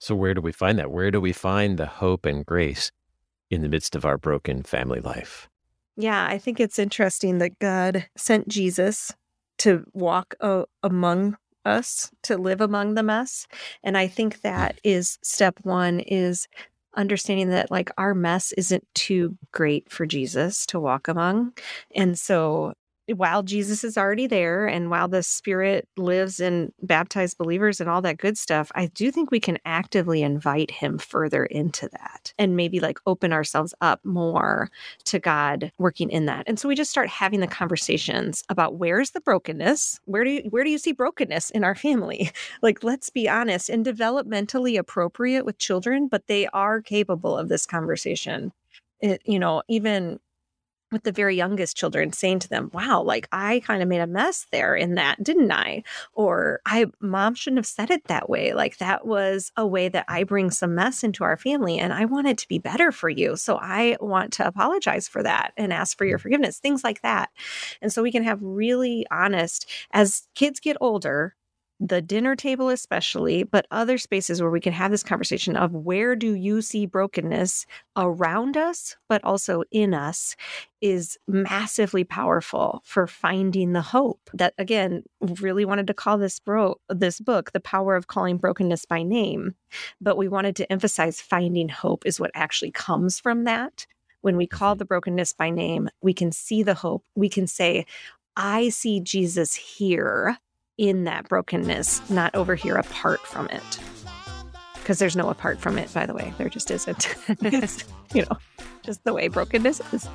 So, 0.00 0.14
where 0.14 0.32
do 0.32 0.40
we 0.40 0.52
find 0.52 0.78
that? 0.78 0.90
Where 0.90 1.10
do 1.10 1.20
we 1.20 1.32
find 1.32 1.76
the 1.76 1.86
hope 1.86 2.24
and 2.24 2.46
grace 2.46 2.92
in 3.50 3.62
the 3.62 3.68
midst 3.68 3.94
of 3.96 4.04
our 4.04 4.18
broken 4.18 4.62
family 4.62 5.00
life? 5.00 5.48
Yeah, 5.96 6.26
I 6.26 6.38
think 6.38 6.60
it's 6.60 6.78
interesting 6.78 7.38
that 7.38 7.58
God 7.58 8.06
sent 8.16 8.48
Jesus 8.48 9.12
to 9.58 9.84
walk 9.92 10.34
uh, 10.40 10.64
among 10.82 11.36
us, 11.64 12.10
to 12.22 12.36
live 12.36 12.60
among 12.60 12.94
the 12.94 13.02
mess. 13.02 13.46
And 13.82 13.98
I 13.98 14.06
think 14.06 14.34
hmm. 14.34 14.40
that 14.44 14.80
is 14.84 15.18
step 15.22 15.58
one 15.62 16.00
is 16.00 16.46
understanding 16.94 17.50
that 17.50 17.70
like 17.70 17.90
our 17.98 18.14
mess 18.14 18.52
isn't 18.52 18.86
too 18.94 19.36
great 19.52 19.90
for 19.90 20.06
Jesus 20.06 20.66
to 20.66 20.80
walk 20.80 21.08
among. 21.08 21.52
And 21.94 22.18
so 22.18 22.74
while 23.14 23.42
Jesus 23.42 23.84
is 23.84 23.96
already 23.96 24.26
there 24.26 24.66
and 24.66 24.90
while 24.90 25.08
the 25.08 25.22
Spirit 25.22 25.88
lives 25.96 26.40
in 26.40 26.72
baptized 26.82 27.38
believers 27.38 27.80
and 27.80 27.88
all 27.88 28.02
that 28.02 28.18
good 28.18 28.36
stuff, 28.36 28.70
I 28.74 28.86
do 28.86 29.10
think 29.10 29.30
we 29.30 29.40
can 29.40 29.58
actively 29.64 30.22
invite 30.22 30.70
Him 30.70 30.98
further 30.98 31.44
into 31.44 31.88
that 31.88 32.32
and 32.38 32.56
maybe 32.56 32.80
like 32.80 32.98
open 33.06 33.32
ourselves 33.32 33.74
up 33.80 34.04
more 34.04 34.70
to 35.04 35.18
God 35.18 35.72
working 35.78 36.10
in 36.10 36.26
that. 36.26 36.44
And 36.46 36.58
so 36.58 36.68
we 36.68 36.74
just 36.74 36.90
start 36.90 37.08
having 37.08 37.40
the 37.40 37.46
conversations 37.46 38.44
about 38.48 38.76
where's 38.76 39.10
the 39.10 39.20
brokenness? 39.20 40.00
Where 40.04 40.24
do 40.24 40.30
you, 40.30 40.42
where 40.50 40.64
do 40.64 40.70
you 40.70 40.78
see 40.78 40.92
brokenness 40.92 41.50
in 41.50 41.64
our 41.64 41.74
family? 41.74 42.30
like, 42.62 42.84
let's 42.84 43.10
be 43.10 43.28
honest 43.28 43.68
and 43.68 43.84
developmentally 43.84 44.78
appropriate 44.78 45.44
with 45.44 45.58
children, 45.58 46.08
but 46.08 46.26
they 46.26 46.46
are 46.48 46.82
capable 46.82 47.36
of 47.36 47.48
this 47.48 47.66
conversation. 47.66 48.52
It, 49.00 49.22
you 49.24 49.38
know, 49.38 49.62
even 49.68 50.18
with 50.92 51.02
the 51.02 51.12
very 51.12 51.36
youngest 51.36 51.76
children 51.76 52.12
saying 52.12 52.38
to 52.38 52.48
them 52.48 52.70
wow 52.72 53.02
like 53.02 53.28
i 53.32 53.60
kind 53.64 53.82
of 53.82 53.88
made 53.88 54.00
a 54.00 54.06
mess 54.06 54.46
there 54.52 54.74
in 54.74 54.94
that 54.94 55.22
didn't 55.22 55.50
i? 55.50 55.82
Or 56.12 56.60
i 56.66 56.86
mom 57.00 57.34
shouldn't 57.34 57.58
have 57.58 57.66
said 57.66 57.90
it 57.90 58.04
that 58.04 58.28
way. 58.28 58.52
Like 58.52 58.78
that 58.78 59.06
was 59.06 59.52
a 59.56 59.66
way 59.66 59.88
that 59.88 60.04
i 60.08 60.24
bring 60.24 60.50
some 60.50 60.74
mess 60.74 61.02
into 61.02 61.24
our 61.24 61.36
family 61.36 61.78
and 61.78 61.92
i 61.92 62.04
want 62.04 62.26
it 62.26 62.38
to 62.38 62.48
be 62.48 62.58
better 62.58 62.92
for 62.92 63.08
you 63.08 63.36
so 63.36 63.58
i 63.60 63.96
want 64.00 64.32
to 64.34 64.46
apologize 64.46 65.08
for 65.08 65.22
that 65.22 65.52
and 65.56 65.72
ask 65.72 65.96
for 65.96 66.04
your 66.04 66.18
mm. 66.18 66.22
forgiveness 66.22 66.58
things 66.58 66.84
like 66.84 67.02
that. 67.02 67.30
And 67.80 67.92
so 67.92 68.02
we 68.02 68.12
can 68.12 68.24
have 68.24 68.42
really 68.42 69.06
honest 69.10 69.70
as 69.92 70.28
kids 70.34 70.60
get 70.60 70.76
older 70.80 71.34
the 71.80 72.02
dinner 72.02 72.34
table 72.34 72.68
especially 72.68 73.42
but 73.42 73.66
other 73.70 73.98
spaces 73.98 74.40
where 74.40 74.50
we 74.50 74.60
can 74.60 74.72
have 74.72 74.90
this 74.90 75.02
conversation 75.02 75.56
of 75.56 75.72
where 75.72 76.16
do 76.16 76.34
you 76.34 76.60
see 76.60 76.86
brokenness 76.86 77.66
around 77.96 78.56
us 78.56 78.96
but 79.08 79.22
also 79.24 79.62
in 79.70 79.94
us 79.94 80.36
is 80.80 81.18
massively 81.26 82.04
powerful 82.04 82.82
for 82.84 83.06
finding 83.06 83.72
the 83.72 83.82
hope 83.82 84.30
that 84.34 84.54
again 84.58 85.02
really 85.20 85.64
wanted 85.64 85.86
to 85.86 85.94
call 85.94 86.18
this 86.18 86.40
bro 86.40 86.74
this 86.88 87.20
book 87.20 87.52
the 87.52 87.60
power 87.60 87.96
of 87.96 88.06
calling 88.06 88.36
brokenness 88.36 88.84
by 88.84 89.02
name 89.02 89.54
but 90.00 90.16
we 90.16 90.28
wanted 90.28 90.56
to 90.56 90.70
emphasize 90.72 91.20
finding 91.20 91.68
hope 91.68 92.04
is 92.06 92.20
what 92.20 92.30
actually 92.34 92.70
comes 92.70 93.18
from 93.18 93.44
that. 93.44 93.86
When 94.20 94.36
we 94.36 94.46
call 94.46 94.74
mm-hmm. 94.74 94.78
the 94.78 94.84
brokenness 94.84 95.32
by 95.32 95.50
name 95.50 95.88
we 96.02 96.12
can 96.12 96.32
see 96.32 96.62
the 96.62 96.74
hope. 96.74 97.04
We 97.14 97.28
can 97.28 97.46
say 97.46 97.86
I 98.36 98.68
see 98.68 99.00
Jesus 99.00 99.54
here 99.54 100.38
in 100.78 101.04
that 101.04 101.28
brokenness, 101.28 102.08
not 102.08 102.34
over 102.34 102.54
here 102.54 102.76
apart 102.76 103.20
from 103.20 103.46
it. 103.48 103.80
Because 104.74 104.98
there's 104.98 105.16
no 105.16 105.28
apart 105.28 105.58
from 105.58 105.76
it, 105.76 105.92
by 105.92 106.06
the 106.06 106.14
way. 106.14 106.32
There 106.38 106.48
just 106.48 106.70
isn't. 106.70 107.14
it's, 107.42 107.84
you 108.14 108.22
know, 108.22 108.38
just 108.82 109.04
the 109.04 109.12
way 109.12 109.28
brokenness 109.28 109.82
is. 109.92 110.08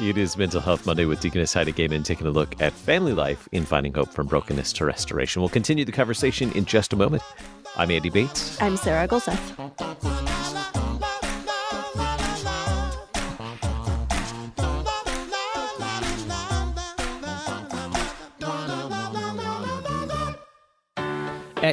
It 0.00 0.16
is 0.16 0.36
Mental 0.36 0.60
Health 0.60 0.86
Monday 0.86 1.04
with 1.04 1.20
Deaconess 1.20 1.52
Heidi 1.52 1.72
Goehmann 1.72 2.04
taking 2.04 2.28
a 2.28 2.30
look 2.30 2.62
at 2.62 2.72
family 2.72 3.12
life 3.12 3.48
in 3.50 3.64
finding 3.64 3.92
hope 3.92 4.10
from 4.10 4.28
brokenness 4.28 4.72
to 4.74 4.84
restoration. 4.84 5.42
We'll 5.42 5.48
continue 5.48 5.84
the 5.84 5.92
conversation 5.92 6.52
in 6.52 6.64
just 6.64 6.92
a 6.92 6.96
moment. 6.96 7.24
I'm 7.76 7.90
Andy 7.90 8.08
Bates. 8.08 8.62
I'm 8.62 8.76
Sarah 8.76 9.08
Gulseth. 9.08 10.07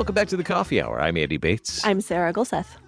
Welcome 0.00 0.14
back 0.14 0.28
to 0.28 0.36
the 0.38 0.44
Coffee 0.44 0.80
Hour. 0.80 0.98
I'm 0.98 1.18
Andy 1.18 1.36
Bates. 1.36 1.84
I'm 1.84 2.00
Sarah 2.00 2.32
Gulseth. 2.32 2.78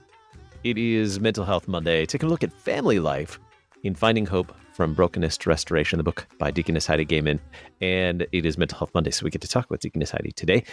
It 0.65 0.79
is 0.79 1.21
Mental 1.21 1.45
Health 1.45 1.69
Monday. 1.69 2.07
Taking 2.07 2.29
a 2.29 2.31
look 2.31 2.43
at 2.43 2.51
family 2.55 3.01
life 3.01 3.39
in 3.83 3.95
Finding 3.95 4.25
Hope 4.25 4.51
from 4.73 4.95
Brokenness 4.95 5.37
to 5.37 5.51
Restoration, 5.51 5.99
the 5.99 6.05
book 6.05 6.27
by 6.39 6.51
Deaconess 6.51 6.87
Heidi 6.87 7.05
Goehmann. 7.05 7.39
And 7.83 8.27
it 8.33 8.47
is 8.47 8.57
Mental 8.57 8.79
Health 8.79 8.93
Monday, 8.95 9.11
so 9.11 9.25
we 9.25 9.31
get 9.31 9.43
to 9.43 9.49
talk 9.49 9.69
with 9.69 9.83
Deaconess 9.83 10.11
Heidi 10.11 10.33
today. 10.33 10.65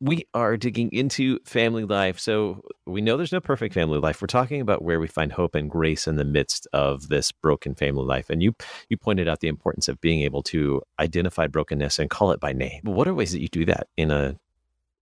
We 0.00 0.26
are 0.32 0.56
digging 0.56 0.88
into 0.92 1.38
family 1.44 1.84
life. 1.84 2.18
So 2.18 2.62
we 2.86 3.02
know 3.02 3.18
there's 3.18 3.30
no 3.30 3.42
perfect 3.42 3.74
family 3.74 3.98
life. 3.98 4.22
We're 4.22 4.28
talking 4.28 4.62
about 4.62 4.80
where 4.80 4.98
we 4.98 5.08
find 5.08 5.30
hope 5.30 5.54
and 5.54 5.70
grace 5.70 6.06
in 6.06 6.16
the 6.16 6.24
midst 6.24 6.66
of 6.72 7.08
this 7.08 7.32
broken 7.32 7.74
family 7.74 8.04
life. 8.04 8.30
And 8.30 8.42
you 8.42 8.54
you 8.88 8.96
pointed 8.96 9.28
out 9.28 9.40
the 9.40 9.48
importance 9.48 9.88
of 9.88 10.00
being 10.00 10.22
able 10.22 10.42
to 10.44 10.80
identify 10.98 11.48
brokenness 11.48 11.98
and 11.98 12.08
call 12.08 12.32
it 12.32 12.40
by 12.40 12.54
name. 12.54 12.80
What 12.84 13.06
are 13.06 13.12
ways 13.12 13.32
that 13.32 13.42
you 13.42 13.48
do 13.48 13.66
that 13.66 13.88
in 13.98 14.10
a 14.10 14.36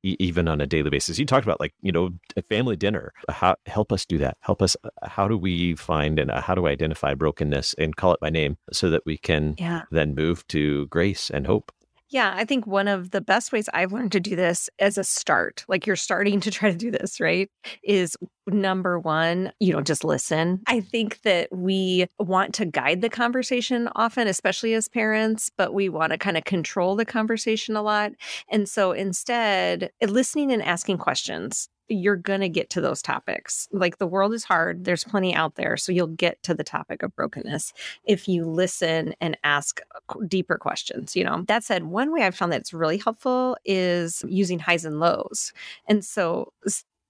even 0.02 0.48
on 0.48 0.60
a 0.60 0.66
daily 0.66 0.90
basis. 0.90 1.18
You 1.18 1.26
talked 1.26 1.44
about 1.44 1.60
like, 1.60 1.74
you 1.82 1.92
know, 1.92 2.10
a 2.36 2.42
family 2.42 2.76
dinner. 2.76 3.12
How, 3.28 3.56
help 3.66 3.92
us 3.92 4.04
do 4.04 4.18
that. 4.18 4.36
Help 4.40 4.62
us. 4.62 4.76
Uh, 4.82 4.90
how 5.02 5.28
do 5.28 5.36
we 5.36 5.74
find 5.74 6.18
and 6.18 6.30
uh, 6.30 6.40
how 6.40 6.54
do 6.54 6.62
we 6.62 6.70
identify 6.70 7.14
brokenness 7.14 7.74
and 7.78 7.96
call 7.96 8.12
it 8.12 8.20
by 8.20 8.30
name 8.30 8.56
so 8.72 8.90
that 8.90 9.02
we 9.06 9.18
can 9.18 9.54
yeah. 9.58 9.82
then 9.90 10.14
move 10.14 10.46
to 10.48 10.86
grace 10.86 11.30
and 11.30 11.46
hope? 11.46 11.72
Yeah, 12.10 12.32
I 12.36 12.44
think 12.44 12.66
one 12.66 12.88
of 12.88 13.12
the 13.12 13.20
best 13.20 13.52
ways 13.52 13.68
I've 13.72 13.92
learned 13.92 14.10
to 14.12 14.20
do 14.20 14.34
this 14.34 14.68
as 14.80 14.98
a 14.98 15.04
start, 15.04 15.64
like 15.68 15.86
you're 15.86 15.94
starting 15.94 16.40
to 16.40 16.50
try 16.50 16.70
to 16.70 16.76
do 16.76 16.90
this, 16.90 17.20
right? 17.20 17.48
Is 17.84 18.16
number 18.48 18.98
one, 18.98 19.52
you 19.60 19.72
know, 19.72 19.80
just 19.80 20.02
listen. 20.02 20.60
I 20.66 20.80
think 20.80 21.22
that 21.22 21.48
we 21.52 22.06
want 22.18 22.52
to 22.54 22.66
guide 22.66 23.00
the 23.00 23.10
conversation 23.10 23.88
often, 23.94 24.26
especially 24.26 24.74
as 24.74 24.88
parents, 24.88 25.50
but 25.56 25.72
we 25.72 25.88
want 25.88 26.10
to 26.10 26.18
kind 26.18 26.36
of 26.36 26.42
control 26.44 26.96
the 26.96 27.04
conversation 27.04 27.76
a 27.76 27.82
lot. 27.82 28.10
And 28.50 28.68
so 28.68 28.90
instead, 28.90 29.90
eh, 30.00 30.06
listening 30.06 30.50
and 30.52 30.62
asking 30.62 30.98
questions 30.98 31.68
you're 31.90 32.16
going 32.16 32.40
to 32.40 32.48
get 32.48 32.70
to 32.70 32.80
those 32.80 33.02
topics. 33.02 33.68
Like 33.72 33.98
the 33.98 34.06
world 34.06 34.32
is 34.32 34.44
hard, 34.44 34.84
there's 34.84 35.04
plenty 35.04 35.34
out 35.34 35.56
there. 35.56 35.76
So 35.76 35.92
you'll 35.92 36.06
get 36.06 36.42
to 36.44 36.54
the 36.54 36.64
topic 36.64 37.02
of 37.02 37.14
brokenness 37.14 37.72
if 38.04 38.28
you 38.28 38.44
listen 38.44 39.14
and 39.20 39.36
ask 39.44 39.80
deeper 40.26 40.56
questions. 40.56 41.16
You 41.16 41.24
know, 41.24 41.42
that 41.48 41.64
said, 41.64 41.84
one 41.84 42.12
way 42.12 42.22
I've 42.22 42.36
found 42.36 42.52
that 42.52 42.60
it's 42.60 42.72
really 42.72 42.98
helpful 42.98 43.56
is 43.64 44.24
using 44.28 44.58
highs 44.58 44.84
and 44.84 45.00
lows. 45.00 45.52
And 45.86 46.04
so 46.04 46.52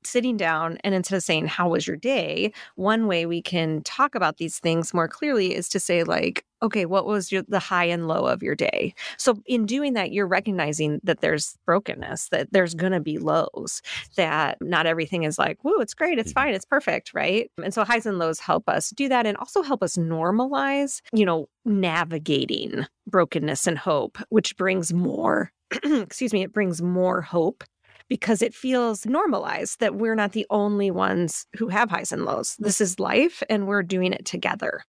sitting 0.04 0.37
down 0.37 0.78
and 0.82 0.94
instead 0.94 1.16
of 1.16 1.22
saying 1.22 1.46
how 1.46 1.68
was 1.68 1.87
your 1.87 1.96
day 1.96 2.52
one 2.76 3.06
way 3.06 3.26
we 3.26 3.42
can 3.42 3.82
talk 3.82 4.14
about 4.14 4.38
these 4.38 4.58
things 4.58 4.94
more 4.94 5.08
clearly 5.08 5.54
is 5.54 5.68
to 5.68 5.78
say 5.78 6.04
like 6.04 6.44
okay 6.62 6.85
what 6.85 7.07
was 7.07 7.31
your, 7.33 7.43
the 7.49 7.59
high 7.59 7.85
and 7.85 8.09
low 8.09 8.26
of 8.26 8.43
your 8.43 8.55
day 8.55 8.95
so 9.17 9.40
in 9.47 9.67
doing 9.67 9.95
that 9.95 10.12
you're 10.12 10.26
recognizing 10.26 11.00
that 11.02 11.21
there's 11.21 11.57
brokenness 11.67 12.29
that 12.29 12.49
there's 12.52 12.75
going 12.75 12.93
to 12.93 13.00
be 13.00 13.19
lows 13.19 13.83
that 14.17 14.59
not 14.61 14.87
everything 14.87 15.23
is 15.23 15.38
like 15.38 15.59
whoa 15.62 15.81
it's 15.81 15.95
great 15.95 16.19
it's 16.19 16.31
mm-hmm. 16.31 16.40
fine 16.40 16.55
it's 16.55 16.64
perfect 16.64 17.12
right 17.14 17.50
and 17.62 17.75
so 17.75 17.85
highs 17.85 18.07
and 18.07 18.19
lows 18.19 18.40
help 18.40 18.69
us 18.69 18.90
do 18.90 19.09
that 19.09 19.26
and 19.26 19.37
also 19.37 19.62
help 19.62 19.83
us 19.83 19.97
normalize 19.97 21.00
you 21.12 21.25
know 21.25 21.49
navigating 21.64 22.87
brokenness 23.07 23.67
and 23.67 23.79
hope 23.79 24.19
which 24.29 24.57
brings 24.57 24.93
more 24.93 25.50
excuse 25.85 26.33
me 26.33 26.43
it 26.43 26.52
brings 26.52 26.83
more 26.83 27.21
hope 27.21 27.64
because 28.11 28.43
it 28.43 28.52
feels 28.52 29.07
normalized 29.07 29.79
that 29.81 29.95
we're 29.95 30.17
not 30.17 30.33
the 30.33 30.47
only 30.50 30.90
ones 30.90 31.47
who 31.57 31.69
have 31.69 31.88
highs 31.88 32.12
and 32.12 32.25
lows. 32.25 32.57
This 32.59 32.81
is 32.81 32.99
life 32.99 33.43
and 33.49 33.67
we're 33.67 33.85
doing 33.85 34.12
it 34.12 34.26
together. 34.26 34.83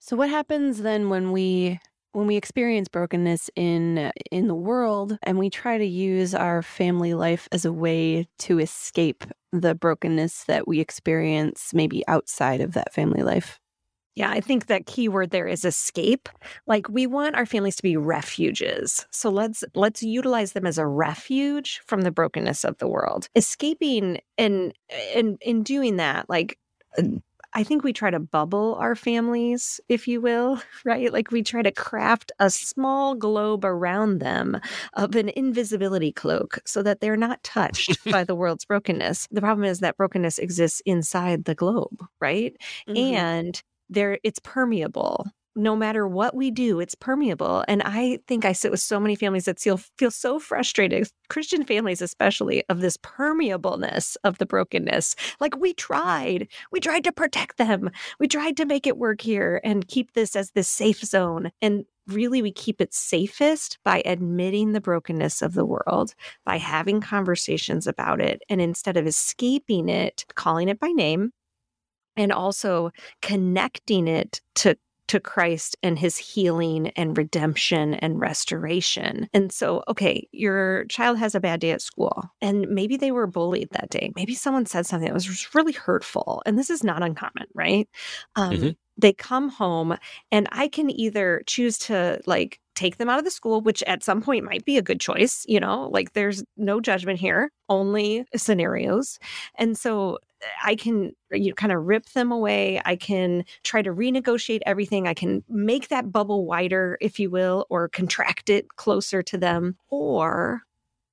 So, 0.00 0.16
what 0.16 0.30
happens 0.30 0.82
then 0.82 1.10
when 1.10 1.30
we 1.30 1.78
when 2.12 2.26
we 2.26 2.36
experience 2.36 2.88
brokenness 2.88 3.50
in 3.54 3.98
uh, 3.98 4.12
in 4.32 4.48
the 4.48 4.54
world 4.54 5.18
and 5.22 5.38
we 5.38 5.50
try 5.50 5.78
to 5.78 5.86
use 5.86 6.34
our 6.34 6.62
family 6.62 7.14
life 7.14 7.48
as 7.52 7.64
a 7.64 7.72
way 7.72 8.26
to 8.38 8.58
escape 8.58 9.24
the 9.52 9.74
brokenness 9.74 10.44
that 10.44 10.66
we 10.66 10.80
experience 10.80 11.72
maybe 11.74 12.02
outside 12.08 12.60
of 12.60 12.72
that 12.72 12.92
family 12.92 13.22
life 13.22 13.60
yeah, 14.16 14.30
I 14.30 14.40
think 14.40 14.66
that 14.66 14.86
key 14.86 15.08
word 15.08 15.30
there 15.30 15.46
is 15.46 15.64
escape. 15.64 16.28
Like 16.66 16.88
we 16.88 17.06
want 17.06 17.36
our 17.36 17.46
families 17.46 17.76
to 17.76 17.82
be 17.82 17.96
refuges. 17.96 19.06
So 19.10 19.30
let's 19.30 19.62
let's 19.74 20.02
utilize 20.02 20.52
them 20.52 20.66
as 20.66 20.78
a 20.78 20.86
refuge 20.86 21.80
from 21.86 22.02
the 22.02 22.10
brokenness 22.10 22.64
of 22.64 22.76
the 22.78 22.88
world. 22.88 23.28
Escaping 23.36 24.20
and 24.36 24.74
and 25.14 25.38
in 25.40 25.62
doing 25.62 25.96
that, 25.96 26.28
like 26.28 26.58
I 27.52 27.64
think 27.64 27.82
we 27.82 27.92
try 27.92 28.10
to 28.10 28.20
bubble 28.20 28.76
our 28.76 28.94
families, 28.94 29.80
if 29.88 30.06
you 30.06 30.20
will, 30.20 30.60
right? 30.84 31.12
Like 31.12 31.30
we 31.30 31.42
try 31.42 31.62
to 31.62 31.72
craft 31.72 32.32
a 32.38 32.50
small 32.50 33.14
globe 33.14 33.64
around 33.64 34.18
them 34.18 34.60
of 34.94 35.16
an 35.16 35.30
invisibility 35.30 36.12
cloak 36.12 36.60
so 36.64 36.82
that 36.82 37.00
they're 37.00 37.16
not 37.16 37.42
touched 37.42 37.98
by 38.10 38.24
the 38.24 38.34
world's 38.34 38.64
brokenness. 38.64 39.26
The 39.30 39.40
problem 39.40 39.64
is 39.64 39.80
that 39.80 39.96
brokenness 39.96 40.38
exists 40.38 40.82
inside 40.86 41.44
the 41.44 41.54
globe, 41.54 42.04
right? 42.20 42.56
Mm-hmm. 42.88 42.96
And 42.96 43.62
there 43.88 44.18
it's 44.22 44.38
permeable 44.38 45.26
no 45.56 45.74
matter 45.74 46.06
what 46.06 46.34
we 46.34 46.50
do, 46.50 46.80
it's 46.80 46.94
permeable. 46.94 47.64
And 47.66 47.82
I 47.84 48.18
think 48.26 48.44
I 48.44 48.52
sit 48.52 48.70
with 48.70 48.80
so 48.80 49.00
many 49.00 49.14
families 49.14 49.46
that 49.46 49.58
feel 49.58 49.78
feel 49.98 50.10
so 50.10 50.38
frustrated, 50.38 51.08
Christian 51.28 51.64
families 51.64 52.02
especially, 52.02 52.62
of 52.68 52.80
this 52.80 52.96
permeableness 53.02 54.16
of 54.24 54.38
the 54.38 54.46
brokenness. 54.46 55.16
Like 55.40 55.56
we 55.58 55.72
tried, 55.74 56.48
we 56.70 56.80
tried 56.80 57.04
to 57.04 57.12
protect 57.12 57.56
them, 57.58 57.90
we 58.18 58.28
tried 58.28 58.56
to 58.58 58.66
make 58.66 58.86
it 58.86 58.98
work 58.98 59.20
here 59.20 59.60
and 59.64 59.88
keep 59.88 60.12
this 60.12 60.36
as 60.36 60.52
this 60.52 60.68
safe 60.68 61.00
zone. 61.00 61.50
And 61.60 61.84
really, 62.06 62.42
we 62.42 62.52
keep 62.52 62.80
it 62.80 62.94
safest 62.94 63.78
by 63.84 64.02
admitting 64.04 64.72
the 64.72 64.80
brokenness 64.80 65.42
of 65.42 65.54
the 65.54 65.66
world, 65.66 66.14
by 66.44 66.58
having 66.58 67.00
conversations 67.00 67.86
about 67.86 68.20
it, 68.20 68.42
and 68.48 68.60
instead 68.60 68.96
of 68.96 69.06
escaping 69.06 69.88
it, 69.88 70.24
calling 70.34 70.68
it 70.68 70.78
by 70.78 70.88
name 70.88 71.32
and 72.16 72.32
also 72.32 72.90
connecting 73.22 74.06
it 74.08 74.40
to 74.56 74.76
to 75.10 75.18
Christ 75.18 75.76
and 75.82 75.98
his 75.98 76.16
healing 76.16 76.90
and 76.90 77.18
redemption 77.18 77.94
and 77.94 78.20
restoration. 78.20 79.28
And 79.34 79.50
so, 79.50 79.82
okay, 79.88 80.28
your 80.30 80.84
child 80.84 81.18
has 81.18 81.34
a 81.34 81.40
bad 81.40 81.58
day 81.58 81.72
at 81.72 81.82
school 81.82 82.30
and 82.40 82.68
maybe 82.68 82.96
they 82.96 83.10
were 83.10 83.26
bullied 83.26 83.70
that 83.72 83.90
day. 83.90 84.12
Maybe 84.14 84.36
someone 84.36 84.66
said 84.66 84.86
something 84.86 85.08
that 85.08 85.12
was 85.12 85.52
really 85.52 85.72
hurtful. 85.72 86.44
And 86.46 86.56
this 86.56 86.70
is 86.70 86.84
not 86.84 87.02
uncommon, 87.02 87.46
right? 87.54 87.88
Um, 88.36 88.52
mm-hmm. 88.52 88.68
They 88.98 89.12
come 89.12 89.48
home 89.48 89.96
and 90.30 90.46
I 90.52 90.68
can 90.68 90.88
either 90.90 91.42
choose 91.48 91.76
to 91.78 92.20
like 92.26 92.60
take 92.76 92.98
them 92.98 93.08
out 93.08 93.18
of 93.18 93.24
the 93.24 93.32
school, 93.32 93.62
which 93.62 93.82
at 93.88 94.04
some 94.04 94.22
point 94.22 94.44
might 94.44 94.64
be 94.64 94.78
a 94.78 94.82
good 94.82 95.00
choice. 95.00 95.44
You 95.48 95.58
know, 95.58 95.88
like 95.92 96.12
there's 96.12 96.44
no 96.56 96.80
judgment 96.80 97.18
here, 97.18 97.50
only 97.68 98.26
scenarios. 98.36 99.18
And 99.56 99.76
so 99.76 100.18
I 100.64 100.74
can 100.74 101.12
uh, 101.32 101.36
you 101.36 101.50
know, 101.50 101.54
kind 101.54 101.72
of 101.72 101.84
rip 101.84 102.06
them 102.10 102.32
away. 102.32 102.80
I 102.84 102.96
can 102.96 103.44
try 103.62 103.82
to 103.82 103.90
renegotiate 103.90 104.60
everything. 104.66 105.06
I 105.06 105.14
can 105.14 105.44
make 105.48 105.88
that 105.88 106.12
bubble 106.12 106.46
wider, 106.46 106.98
if 107.00 107.18
you 107.18 107.30
will, 107.30 107.66
or 107.70 107.88
contract 107.88 108.50
it 108.50 108.76
closer 108.76 109.22
to 109.22 109.38
them. 109.38 109.76
Or 109.88 110.62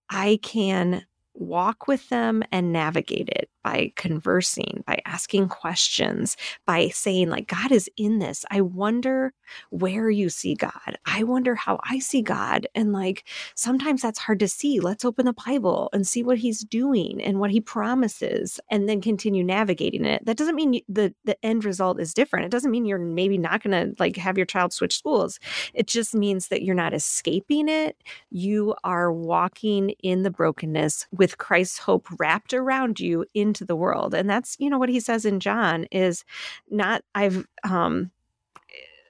I 0.10 0.40
can 0.42 1.06
walk 1.34 1.88
with 1.88 2.10
them 2.10 2.44
and 2.52 2.74
navigate 2.74 3.30
it 3.30 3.50
by 3.68 3.92
conversing, 3.98 4.82
by 4.88 4.98
asking 5.06 5.50
questions, 5.50 6.38
by 6.66 6.88
saying, 6.88 7.30
like, 7.30 7.48
God 7.48 7.70
is 7.70 7.90
in 7.98 8.20
this. 8.20 8.46
I 8.50 8.62
wonder 8.62 9.34
where 9.72 10.10
you 10.10 10.30
see 10.30 10.56
God. 10.56 10.98
I 11.06 11.24
wonder 11.24 11.54
how 11.54 11.80
I 11.84 12.00
see 12.00 12.22
God. 12.22 12.68
And 12.76 12.94
like, 12.94 13.26
sometimes 13.56 14.02
that's 14.02 14.20
hard 14.20 14.40
to 14.40 14.48
see. 14.48 14.80
Let's 14.80 15.04
open 15.04 15.26
the 15.26 15.34
Bible 15.34 15.90
and 15.92 16.08
see 16.08 16.24
what 16.24 16.38
he's 16.38 16.62
doing 16.62 17.22
and 17.22 17.40
what 17.40 17.52
he 17.52 17.60
promises 17.60 18.60
and 18.72 18.88
then 18.88 19.02
continue 19.02 19.44
navigating 19.44 20.06
it. 20.06 20.26
That 20.26 20.38
doesn't 20.38 20.56
mean 20.56 20.82
the, 20.88 21.14
the 21.26 21.38
end 21.46 21.66
result 21.66 22.00
is 22.00 22.14
different. 22.14 22.46
It 22.46 22.52
doesn't 22.52 22.72
mean 22.72 22.86
you're 22.86 23.00
maybe 23.00 23.38
not 23.38 23.64
going 23.64 23.72
to 23.72 23.96
like 24.00 24.16
have 24.16 24.38
your 24.38 24.46
child 24.46 24.72
switch 24.72 24.98
schools. 24.98 25.40
It 25.74 25.88
just 25.88 26.16
means 26.16 26.48
that 26.48 26.64
you're 26.64 26.76
not 26.76 26.94
escaping 26.94 27.68
it. 27.68 28.02
You 28.30 28.76
are 28.86 29.12
walking 29.12 29.90
in 30.04 30.24
the 30.24 30.32
brokenness 30.32 31.08
with 31.12 31.38
Christ's 31.38 31.80
hope 31.80 32.08
wrapped 32.18 32.54
around 32.54 33.00
you 33.00 33.26
into 33.34 33.57
into 33.58 33.66
the 33.66 33.76
world. 33.76 34.14
And 34.14 34.30
that's, 34.30 34.56
you 34.60 34.70
know, 34.70 34.78
what 34.78 34.90
he 34.90 35.00
says 35.00 35.26
in 35.26 35.40
John 35.40 35.86
is 35.92 36.24
not, 36.70 37.02
I've, 37.16 37.46
um, 37.64 38.12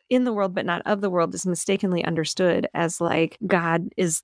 in 0.10 0.24
the 0.24 0.32
world 0.32 0.56
but 0.56 0.66
not 0.66 0.82
of 0.86 1.02
the 1.02 1.10
world 1.10 1.36
is 1.36 1.46
mistakenly 1.46 2.04
understood 2.06 2.66
as 2.74 3.02
like 3.02 3.38
God 3.46 3.90
is 3.98 4.24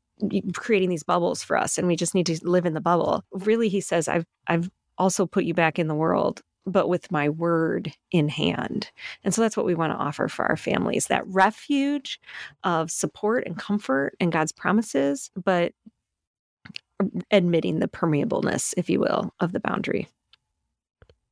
creating 0.54 0.88
these 0.88 1.04
bubbles 1.04 1.44
for 1.44 1.58
us 1.58 1.78
and 1.78 1.90
we 1.90 1.98
just 1.98 2.16
need 2.16 2.26
to 2.28 2.40
live 2.48 2.66
in 2.66 2.74
the 2.74 2.80
bubble. 2.80 3.26
Really 3.34 3.68
he 3.68 3.82
says 3.82 4.08
I've 4.08 4.26
I've 4.48 4.70
also 4.98 5.26
put 5.26 5.44
you 5.44 5.54
back 5.54 5.78
in 5.78 5.90
the 5.90 5.96
world 5.96 6.42
but 6.66 6.88
with 6.88 7.12
my 7.12 7.28
word 7.28 7.92
in 8.12 8.30
hand. 8.30 8.90
And 9.26 9.34
so 9.34 9.42
that's 9.42 9.58
what 9.58 9.66
we 9.66 9.76
want 9.76 9.92
to 9.92 9.98
offer 9.98 10.30
for 10.30 10.46
our 10.46 10.56
families 10.56 11.08
that 11.08 11.28
refuge 11.28 12.22
of 12.64 12.90
support 12.90 13.46
and 13.46 13.58
comfort 13.58 14.16
and 14.22 14.32
God's 14.32 14.54
promises, 14.54 15.30
but 15.36 15.74
admitting 17.32 17.80
the 17.80 17.88
permeableness, 17.88 18.74
if 18.78 18.90
you 18.90 19.00
will, 19.00 19.34
of 19.40 19.52
the 19.52 19.60
boundary. 19.60 20.08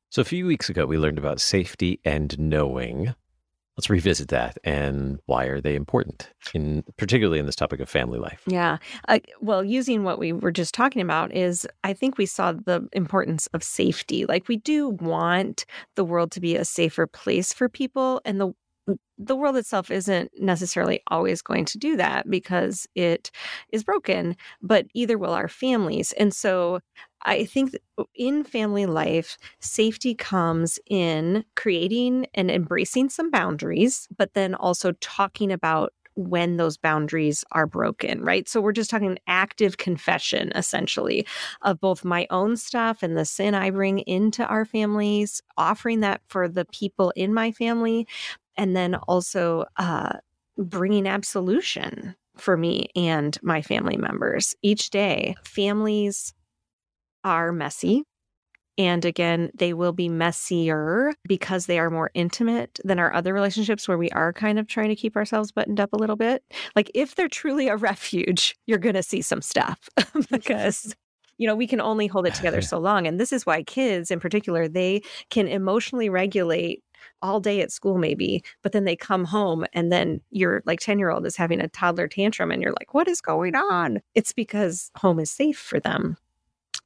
So 0.09 0.21
a 0.21 0.25
few 0.25 0.45
weeks 0.45 0.69
ago, 0.69 0.85
we 0.85 0.97
learned 0.97 1.17
about 1.17 1.39
safety 1.39 1.99
and 2.03 2.37
knowing. 2.37 3.15
Let's 3.77 3.89
revisit 3.89 4.27
that 4.27 4.57
and 4.65 5.19
why 5.27 5.45
are 5.45 5.61
they 5.61 5.75
important, 5.75 6.29
in 6.53 6.83
particularly 6.97 7.39
in 7.39 7.45
this 7.45 7.55
topic 7.55 7.79
of 7.79 7.89
family 7.89 8.19
life? 8.19 8.43
Yeah, 8.45 8.77
uh, 9.07 9.19
well, 9.39 9.63
using 9.63 10.03
what 10.03 10.19
we 10.19 10.33
were 10.33 10.51
just 10.51 10.73
talking 10.73 11.01
about 11.01 11.33
is, 11.33 11.65
I 11.85 11.93
think 11.93 12.17
we 12.17 12.25
saw 12.25 12.51
the 12.51 12.87
importance 12.91 13.47
of 13.53 13.63
safety. 13.63 14.25
Like 14.25 14.49
we 14.49 14.57
do 14.57 14.89
want 14.89 15.65
the 15.95 16.03
world 16.03 16.31
to 16.33 16.41
be 16.41 16.57
a 16.57 16.65
safer 16.65 17.07
place 17.07 17.53
for 17.53 17.69
people, 17.69 18.21
and 18.25 18.41
the 18.41 18.53
the 19.17 19.35
world 19.35 19.55
itself 19.55 19.91
isn't 19.91 20.31
necessarily 20.39 21.01
always 21.07 21.41
going 21.41 21.65
to 21.65 21.77
do 21.77 21.95
that 21.97 22.29
because 22.29 22.87
it 22.95 23.29
is 23.71 23.83
broken, 23.83 24.35
but 24.61 24.87
either 24.93 25.17
will 25.17 25.33
our 25.33 25.47
families. 25.47 26.11
And 26.13 26.33
so 26.33 26.79
I 27.23 27.45
think 27.45 27.75
in 28.15 28.43
family 28.43 28.87
life, 28.87 29.37
safety 29.59 30.15
comes 30.15 30.79
in 30.89 31.45
creating 31.55 32.25
and 32.33 32.49
embracing 32.49 33.09
some 33.09 33.29
boundaries, 33.29 34.07
but 34.17 34.33
then 34.33 34.55
also 34.55 34.93
talking 35.01 35.51
about 35.51 35.93
when 36.15 36.57
those 36.57 36.77
boundaries 36.77 37.43
are 37.53 37.65
broken, 37.65 38.21
right? 38.21 38.49
So 38.49 38.59
we're 38.59 38.73
just 38.73 38.89
talking 38.89 39.17
active 39.27 39.77
confession, 39.77 40.51
essentially, 40.55 41.25
of 41.61 41.79
both 41.79 42.03
my 42.03 42.27
own 42.29 42.57
stuff 42.57 43.01
and 43.01 43.17
the 43.17 43.23
sin 43.23 43.55
I 43.55 43.69
bring 43.69 43.99
into 43.99 44.45
our 44.45 44.65
families, 44.65 45.41
offering 45.57 46.01
that 46.01 46.21
for 46.27 46.49
the 46.49 46.65
people 46.65 47.13
in 47.15 47.33
my 47.33 47.51
family, 47.51 48.07
and 48.57 48.75
then 48.75 48.95
also 48.95 49.65
uh, 49.77 50.13
bringing 50.57 51.07
absolution 51.07 52.15
for 52.37 52.57
me 52.57 52.89
and 52.95 53.37
my 53.41 53.61
family 53.61 53.97
members 53.97 54.55
each 54.61 54.89
day. 54.89 55.35
Families 55.43 56.33
are 57.23 57.51
messy. 57.51 58.03
And 58.77 59.03
again, 59.03 59.51
they 59.53 59.73
will 59.73 59.91
be 59.91 60.09
messier 60.09 61.13
because 61.27 61.65
they 61.65 61.77
are 61.77 61.89
more 61.89 62.09
intimate 62.13 62.79
than 62.83 62.99
our 62.99 63.13
other 63.13 63.33
relationships 63.33 63.87
where 63.87 63.97
we 63.97 64.09
are 64.11 64.31
kind 64.31 64.57
of 64.57 64.67
trying 64.67 64.89
to 64.89 64.95
keep 64.95 65.15
ourselves 65.15 65.51
buttoned 65.51 65.79
up 65.79 65.93
a 65.93 65.97
little 65.97 66.15
bit. 66.15 66.43
Like, 66.75 66.89
if 66.95 67.15
they're 67.15 67.27
truly 67.27 67.67
a 67.67 67.75
refuge, 67.77 68.55
you're 68.65 68.77
going 68.77 68.95
to 68.95 69.03
see 69.03 69.21
some 69.21 69.41
stuff 69.41 69.89
because 70.31 70.95
you 71.41 71.47
know, 71.47 71.55
we 71.55 71.65
can 71.65 71.81
only 71.81 72.05
hold 72.05 72.27
it 72.27 72.35
together 72.35 72.61
so 72.61 72.77
long. 72.77 73.07
And 73.07 73.19
this 73.19 73.33
is 73.33 73.47
why 73.47 73.63
kids 73.63 74.11
in 74.11 74.19
particular, 74.19 74.67
they 74.67 75.01
can 75.31 75.47
emotionally 75.47 76.07
regulate 76.07 76.83
all 77.21 77.39
day 77.39 77.61
at 77.61 77.71
school 77.71 77.97
maybe 77.97 78.43
but 78.61 78.71
then 78.71 78.85
they 78.85 78.95
come 78.95 79.25
home 79.25 79.65
and 79.73 79.91
then 79.91 80.21
your 80.31 80.61
like 80.65 80.79
10 80.79 80.99
year 80.99 81.09
old 81.09 81.25
is 81.25 81.35
having 81.35 81.61
a 81.61 81.67
toddler 81.67 82.07
tantrum 82.07 82.51
and 82.51 82.61
you're 82.61 82.73
like 82.79 82.93
what 82.93 83.07
is 83.07 83.21
going 83.21 83.55
on 83.55 83.99
it's 84.15 84.33
because 84.33 84.91
home 84.95 85.19
is 85.19 85.31
safe 85.31 85.57
for 85.57 85.79
them 85.79 86.17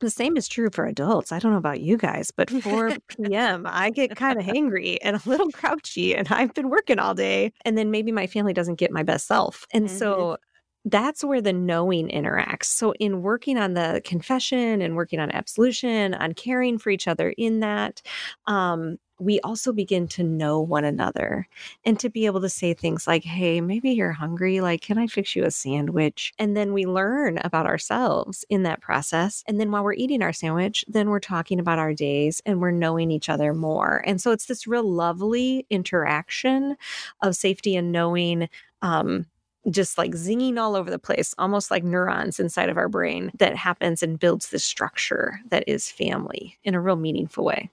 the 0.01 0.09
same 0.09 0.35
is 0.35 0.47
true 0.47 0.69
for 0.71 0.85
adults. 0.85 1.31
I 1.31 1.39
don't 1.39 1.53
know 1.53 1.57
about 1.57 1.79
you 1.79 1.97
guys, 1.97 2.29
but 2.29 2.49
4 2.49 2.97
p.m., 3.07 3.65
I 3.65 3.89
get 3.89 4.15
kind 4.15 4.37
of 4.37 4.45
hangry 4.45 4.97
and 5.01 5.15
a 5.15 5.29
little 5.29 5.47
grouchy, 5.47 6.15
and 6.15 6.27
I've 6.29 6.53
been 6.53 6.69
working 6.69 6.99
all 6.99 7.13
day. 7.13 7.53
And 7.63 7.77
then 7.77 7.91
maybe 7.91 8.11
my 8.11 8.27
family 8.27 8.53
doesn't 8.53 8.75
get 8.75 8.91
my 8.91 9.03
best 9.03 9.25
self. 9.27 9.65
And 9.71 9.87
mm-hmm. 9.87 9.97
so 9.97 10.37
that's 10.85 11.23
where 11.23 11.41
the 11.41 11.53
knowing 11.53 12.09
interacts. 12.09 12.65
So, 12.65 12.93
in 12.99 13.21
working 13.21 13.57
on 13.57 13.73
the 13.73 14.01
confession 14.05 14.81
and 14.81 14.95
working 14.95 15.19
on 15.19 15.31
absolution, 15.31 16.13
on 16.13 16.33
caring 16.33 16.77
for 16.77 16.91
each 16.91 17.07
other 17.07 17.33
in 17.37 17.61
that, 17.61 18.01
um, 18.45 18.97
we 19.19 19.39
also 19.41 19.71
begin 19.71 20.07
to 20.09 20.23
know 20.23 20.59
one 20.59 20.83
another 20.83 21.47
and 21.85 21.99
to 21.99 22.09
be 22.09 22.25
able 22.25 22.41
to 22.41 22.49
say 22.49 22.73
things 22.73 23.07
like, 23.07 23.23
Hey, 23.23 23.61
maybe 23.61 23.91
you're 23.91 24.11
hungry. 24.11 24.61
Like, 24.61 24.81
can 24.81 24.97
I 24.97 25.07
fix 25.07 25.35
you 25.35 25.45
a 25.45 25.51
sandwich? 25.51 26.33
And 26.37 26.55
then 26.55 26.73
we 26.73 26.85
learn 26.85 27.39
about 27.39 27.65
ourselves 27.65 28.43
in 28.49 28.63
that 28.63 28.81
process. 28.81 29.43
And 29.47 29.59
then 29.59 29.71
while 29.71 29.83
we're 29.83 29.93
eating 29.93 30.21
our 30.21 30.33
sandwich, 30.33 30.83
then 30.87 31.09
we're 31.09 31.19
talking 31.19 31.59
about 31.59 31.79
our 31.79 31.93
days 31.93 32.41
and 32.45 32.59
we're 32.59 32.71
knowing 32.71 33.11
each 33.11 33.29
other 33.29 33.53
more. 33.53 34.03
And 34.05 34.21
so 34.21 34.31
it's 34.31 34.45
this 34.45 34.67
real 34.67 34.89
lovely 34.89 35.65
interaction 35.69 36.75
of 37.21 37.35
safety 37.35 37.75
and 37.75 37.91
knowing 37.91 38.49
um, 38.81 39.25
just 39.69 39.97
like 39.97 40.11
zinging 40.11 40.59
all 40.59 40.75
over 40.75 40.89
the 40.91 40.99
place, 40.99 41.33
almost 41.37 41.71
like 41.71 41.83
neurons 41.83 42.39
inside 42.39 42.69
of 42.69 42.77
our 42.77 42.89
brain 42.89 43.31
that 43.39 43.55
happens 43.55 44.03
and 44.03 44.19
builds 44.19 44.49
this 44.49 44.63
structure 44.63 45.39
that 45.49 45.63
is 45.67 45.89
family 45.91 46.57
in 46.63 46.75
a 46.75 46.81
real 46.81 46.95
meaningful 46.95 47.43
way. 47.43 47.69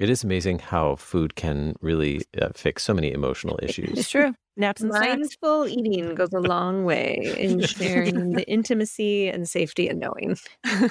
It 0.00 0.08
is 0.08 0.24
amazing 0.24 0.58
how 0.58 0.96
food 0.96 1.34
can 1.36 1.74
really 1.80 2.22
uh, 2.40 2.48
fix 2.54 2.82
so 2.82 2.94
many 2.94 3.12
emotional 3.12 3.58
issues. 3.62 3.98
It's 3.98 4.10
true. 4.10 4.34
Naps 4.56 4.82
and 4.82 4.92
snacks. 4.92 5.18
Mindful 5.42 5.68
eating 5.68 6.14
goes 6.14 6.32
a 6.32 6.40
long 6.40 6.84
way 6.84 7.34
in 7.38 7.60
sharing 7.60 8.32
the 8.32 8.42
intimacy 8.48 9.28
and 9.28 9.48
safety 9.48 9.88
and 9.88 10.00
knowing. 10.00 10.36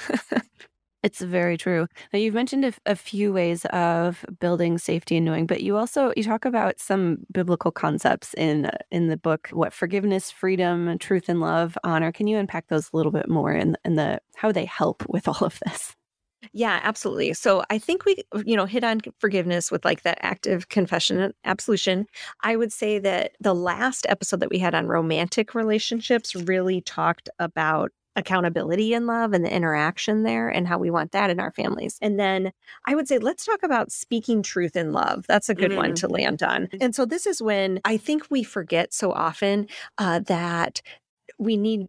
It's 1.03 1.19
very 1.19 1.57
true. 1.57 1.87
Now 2.13 2.19
you've 2.19 2.35
mentioned 2.35 2.63
a, 2.63 2.73
a, 2.85 2.95
few 2.95 3.33
ways 3.33 3.65
of 3.65 4.23
building 4.39 4.77
safety 4.77 5.17
and 5.17 5.25
knowing, 5.25 5.47
but 5.47 5.63
you 5.63 5.75
also 5.75 6.13
you 6.15 6.23
talk 6.23 6.45
about 6.45 6.79
some 6.79 7.25
biblical 7.31 7.71
concepts 7.71 8.35
in 8.35 8.69
in 8.91 9.07
the 9.07 9.17
book. 9.17 9.49
What 9.51 9.73
forgiveness, 9.73 10.29
freedom, 10.29 10.95
truth, 10.99 11.27
and 11.27 11.39
love, 11.39 11.75
honor. 11.83 12.11
Can 12.11 12.27
you 12.27 12.37
unpack 12.37 12.67
those 12.67 12.91
a 12.93 12.97
little 12.97 13.11
bit 13.11 13.27
more 13.27 13.51
and 13.51 13.77
and 13.83 13.97
the 13.97 14.21
how 14.35 14.51
they 14.51 14.65
help 14.65 15.03
with 15.09 15.27
all 15.27 15.43
of 15.43 15.59
this? 15.65 15.95
Yeah, 16.53 16.81
absolutely. 16.83 17.33
So 17.33 17.63
I 17.69 17.77
think 17.77 18.03
we, 18.03 18.23
you 18.45 18.57
know, 18.57 18.65
hit 18.65 18.83
on 18.83 18.99
forgiveness 19.19 19.71
with 19.71 19.85
like 19.85 20.03
that 20.03 20.17
active 20.21 20.67
confession 20.67 21.19
and 21.19 21.33
absolution. 21.45 22.07
I 22.41 22.57
would 22.57 22.73
say 22.73 22.99
that 22.99 23.31
the 23.39 23.55
last 23.55 24.05
episode 24.09 24.41
that 24.41 24.49
we 24.49 24.59
had 24.59 24.75
on 24.75 24.87
romantic 24.87 25.55
relationships 25.55 26.35
really 26.35 26.81
talked 26.81 27.29
about 27.39 27.91
accountability 28.17 28.93
in 28.93 29.05
love 29.05 29.31
and 29.31 29.45
the 29.45 29.53
interaction 29.53 30.23
there 30.23 30.49
and 30.49 30.67
how 30.67 30.77
we 30.77 30.91
want 30.91 31.13
that 31.13 31.29
in 31.29 31.39
our 31.39 31.51
families. 31.51 31.97
And 32.01 32.19
then 32.19 32.51
I 32.85 32.95
would 32.95 33.07
say, 33.07 33.17
let's 33.17 33.45
talk 33.45 33.63
about 33.63 33.89
speaking 33.89 34.43
truth 34.43 34.75
in 34.75 34.91
love. 34.91 35.25
That's 35.27 35.47
a 35.47 35.55
good 35.55 35.71
mm-hmm. 35.71 35.79
one 35.79 35.95
to 35.95 36.09
land 36.09 36.43
on. 36.43 36.67
And 36.81 36.93
so 36.93 37.05
this 37.05 37.25
is 37.25 37.41
when 37.41 37.79
I 37.85 37.95
think 37.95 38.27
we 38.29 38.43
forget 38.43 38.93
so 38.93 39.13
often 39.13 39.67
uh, 39.97 40.19
that 40.27 40.81
we 41.39 41.55
need 41.55 41.87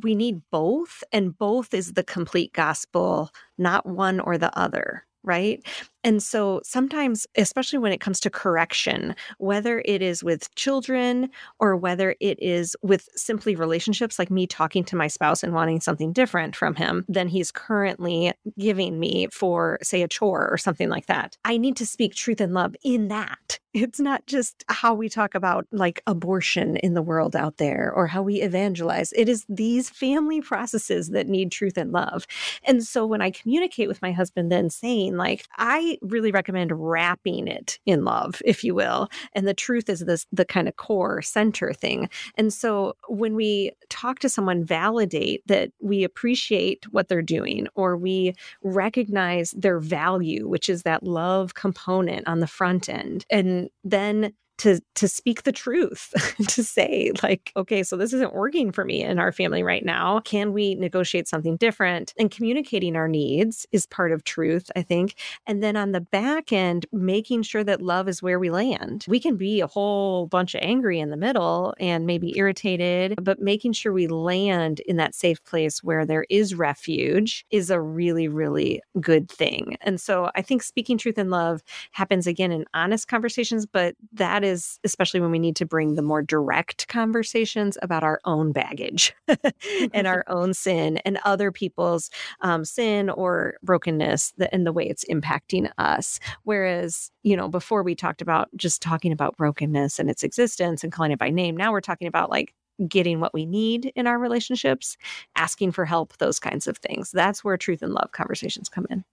we 0.00 0.14
need 0.14 0.40
both 0.50 1.04
and 1.12 1.36
both 1.36 1.74
is 1.74 1.92
the 1.92 2.04
complete 2.04 2.52
gospel 2.52 3.30
not 3.58 3.86
one 3.86 4.20
or 4.20 4.38
the 4.38 4.56
other 4.58 5.04
right 5.22 5.64
and 6.04 6.22
so 6.22 6.60
sometimes, 6.64 7.26
especially 7.36 7.78
when 7.78 7.92
it 7.92 8.00
comes 8.00 8.18
to 8.20 8.30
correction, 8.30 9.14
whether 9.38 9.82
it 9.84 10.02
is 10.02 10.24
with 10.24 10.52
children 10.56 11.30
or 11.60 11.76
whether 11.76 12.16
it 12.20 12.42
is 12.42 12.76
with 12.82 13.08
simply 13.14 13.54
relationships, 13.54 14.18
like 14.18 14.30
me 14.30 14.46
talking 14.46 14.84
to 14.84 14.96
my 14.96 15.06
spouse 15.06 15.42
and 15.42 15.54
wanting 15.54 15.80
something 15.80 16.12
different 16.12 16.56
from 16.56 16.74
him 16.74 17.04
than 17.08 17.28
he's 17.28 17.52
currently 17.52 18.32
giving 18.58 18.98
me 18.98 19.28
for, 19.30 19.78
say, 19.82 20.02
a 20.02 20.08
chore 20.08 20.48
or 20.50 20.58
something 20.58 20.88
like 20.88 21.06
that, 21.06 21.36
I 21.44 21.56
need 21.56 21.76
to 21.76 21.86
speak 21.86 22.14
truth 22.14 22.40
and 22.40 22.54
love 22.54 22.74
in 22.82 23.08
that. 23.08 23.58
It's 23.74 24.00
not 24.00 24.26
just 24.26 24.64
how 24.68 24.92
we 24.92 25.08
talk 25.08 25.34
about 25.34 25.66
like 25.72 26.02
abortion 26.06 26.76
in 26.76 26.92
the 26.92 27.00
world 27.00 27.34
out 27.34 27.56
there 27.56 27.90
or 27.96 28.06
how 28.06 28.20
we 28.20 28.42
evangelize. 28.42 29.14
It 29.14 29.30
is 29.30 29.46
these 29.48 29.88
family 29.88 30.42
processes 30.42 31.08
that 31.08 31.26
need 31.26 31.50
truth 31.50 31.78
and 31.78 31.90
love. 31.90 32.26
And 32.64 32.84
so 32.84 33.06
when 33.06 33.22
I 33.22 33.30
communicate 33.30 33.88
with 33.88 34.02
my 34.02 34.12
husband, 34.12 34.52
then 34.52 34.68
saying, 34.68 35.16
like, 35.16 35.46
I 35.56 35.91
really 36.00 36.32
recommend 36.32 36.72
wrapping 36.72 37.48
it 37.48 37.78
in 37.86 38.04
love, 38.04 38.40
if 38.44 38.64
you 38.64 38.74
will. 38.74 39.08
And 39.34 39.46
the 39.46 39.54
truth 39.54 39.88
is 39.88 40.00
this 40.00 40.26
the 40.32 40.44
kind 40.44 40.68
of 40.68 40.76
core 40.76 41.22
center 41.22 41.72
thing. 41.72 42.08
And 42.36 42.52
so 42.52 42.94
when 43.08 43.34
we 43.34 43.72
talk 43.88 44.18
to 44.20 44.28
someone, 44.28 44.64
validate 44.64 45.46
that 45.46 45.70
we 45.80 46.04
appreciate 46.04 46.84
what 46.90 47.08
they're 47.08 47.22
doing 47.22 47.66
or 47.74 47.96
we 47.96 48.34
recognize 48.62 49.52
their 49.52 49.78
value, 49.78 50.48
which 50.48 50.68
is 50.68 50.82
that 50.82 51.02
love 51.02 51.54
component 51.54 52.26
on 52.26 52.40
the 52.40 52.46
front 52.46 52.88
end. 52.88 53.24
And 53.30 53.68
then 53.84 54.32
to 54.62 54.80
to 54.94 55.08
speak 55.08 55.42
the 55.42 55.50
truth 55.50 56.12
to 56.46 56.62
say 56.62 57.10
like 57.20 57.50
okay 57.56 57.82
so 57.82 57.96
this 57.96 58.12
isn't 58.12 58.32
working 58.32 58.70
for 58.70 58.84
me 58.84 59.02
in 59.02 59.18
our 59.18 59.32
family 59.32 59.64
right 59.64 59.84
now. 59.84 60.20
Can 60.20 60.52
we 60.52 60.76
negotiate 60.76 61.26
something 61.26 61.56
different? 61.56 62.14
And 62.16 62.30
communicating 62.30 62.94
our 62.94 63.08
needs 63.08 63.66
is 63.72 63.86
part 63.86 64.12
of 64.12 64.22
truth 64.22 64.70
i 64.76 64.82
think. 64.82 65.16
And 65.48 65.64
then 65.64 65.76
on 65.76 65.90
the 65.90 66.00
back 66.00 66.52
end 66.52 66.86
making 66.92 67.42
sure 67.42 67.64
that 67.64 67.82
love 67.82 68.08
is 68.08 68.22
where 68.22 68.38
we 68.38 68.50
land. 68.50 69.04
We 69.08 69.18
can 69.18 69.36
be 69.36 69.60
a 69.60 69.66
whole 69.66 70.28
bunch 70.28 70.54
of 70.54 70.60
angry 70.62 71.00
in 71.00 71.10
the 71.10 71.16
middle 71.16 71.74
and 71.80 72.06
maybe 72.06 72.32
irritated 72.38 73.16
but 73.20 73.40
making 73.40 73.72
sure 73.72 73.92
we 73.92 74.06
land 74.06 74.78
in 74.86 74.96
that 74.96 75.16
safe 75.16 75.42
place 75.42 75.82
where 75.82 76.06
there 76.06 76.24
is 76.30 76.54
refuge 76.54 77.44
is 77.50 77.68
a 77.68 77.80
really 77.80 78.28
really 78.28 78.80
good 79.00 79.28
thing. 79.28 79.76
And 79.80 80.00
so 80.00 80.30
i 80.36 80.42
think 80.42 80.62
speaking 80.62 80.98
truth 80.98 81.18
in 81.18 81.30
love 81.30 81.62
happens 81.90 82.28
again 82.28 82.52
in 82.52 82.64
honest 82.74 83.08
conversations 83.08 83.66
but 83.66 83.96
that 84.12 84.44
is 84.44 84.51
is 84.52 84.78
especially 84.84 85.20
when 85.20 85.30
we 85.30 85.38
need 85.38 85.56
to 85.56 85.66
bring 85.66 85.94
the 85.94 86.02
more 86.02 86.22
direct 86.22 86.86
conversations 86.88 87.76
about 87.82 88.04
our 88.04 88.20
own 88.24 88.52
baggage 88.52 89.14
and 89.92 90.06
our 90.06 90.24
own 90.28 90.54
sin 90.54 90.98
and 90.98 91.18
other 91.24 91.50
people's 91.50 92.10
um, 92.42 92.64
sin 92.64 93.10
or 93.10 93.54
brokenness 93.62 94.32
and 94.52 94.66
the 94.66 94.72
way 94.72 94.86
it's 94.86 95.04
impacting 95.06 95.70
us. 95.78 96.20
Whereas, 96.44 97.10
you 97.22 97.36
know, 97.36 97.48
before 97.48 97.82
we 97.82 97.94
talked 97.94 98.22
about 98.22 98.48
just 98.56 98.80
talking 98.80 99.10
about 99.10 99.36
brokenness 99.36 99.98
and 99.98 100.08
its 100.08 100.22
existence 100.22 100.84
and 100.84 100.92
calling 100.92 101.12
it 101.12 101.18
by 101.18 101.30
name, 101.30 101.56
now 101.56 101.72
we're 101.72 101.80
talking 101.80 102.08
about 102.08 102.30
like 102.30 102.54
getting 102.88 103.20
what 103.20 103.34
we 103.34 103.46
need 103.46 103.92
in 103.96 104.06
our 104.06 104.18
relationships, 104.18 104.96
asking 105.36 105.72
for 105.72 105.84
help, 105.84 106.16
those 106.18 106.38
kinds 106.38 106.66
of 106.66 106.78
things. 106.78 107.10
That's 107.10 107.42
where 107.42 107.56
truth 107.56 107.82
and 107.82 107.92
love 107.92 108.12
conversations 108.12 108.68
come 108.68 108.86
in. 108.90 109.04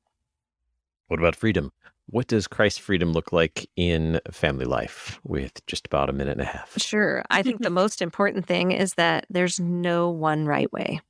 What 1.08 1.20
about 1.20 1.36
freedom? 1.36 1.72
What 2.12 2.28
does 2.28 2.48
Christ's 2.48 2.80
freedom 2.80 3.14
look 3.14 3.32
like 3.32 3.70
in 3.76 4.20
family 4.32 4.66
life 4.66 5.20
with 5.24 5.66
just 5.68 5.86
about 5.86 6.10
a 6.10 6.14
minute 6.14 6.34
and 6.34 6.42
a 6.42 6.46
half? 6.46 6.74
Sure. 6.78 7.24
I 7.30 7.44
think 7.44 7.62
the 7.62 7.70
most 7.70 8.02
important 8.02 8.48
thing 8.48 8.72
is 8.72 8.94
that 8.96 9.26
there's 9.30 9.60
no 9.60 10.10
one 10.10 10.46
right 10.46 10.72
way. 10.74 11.02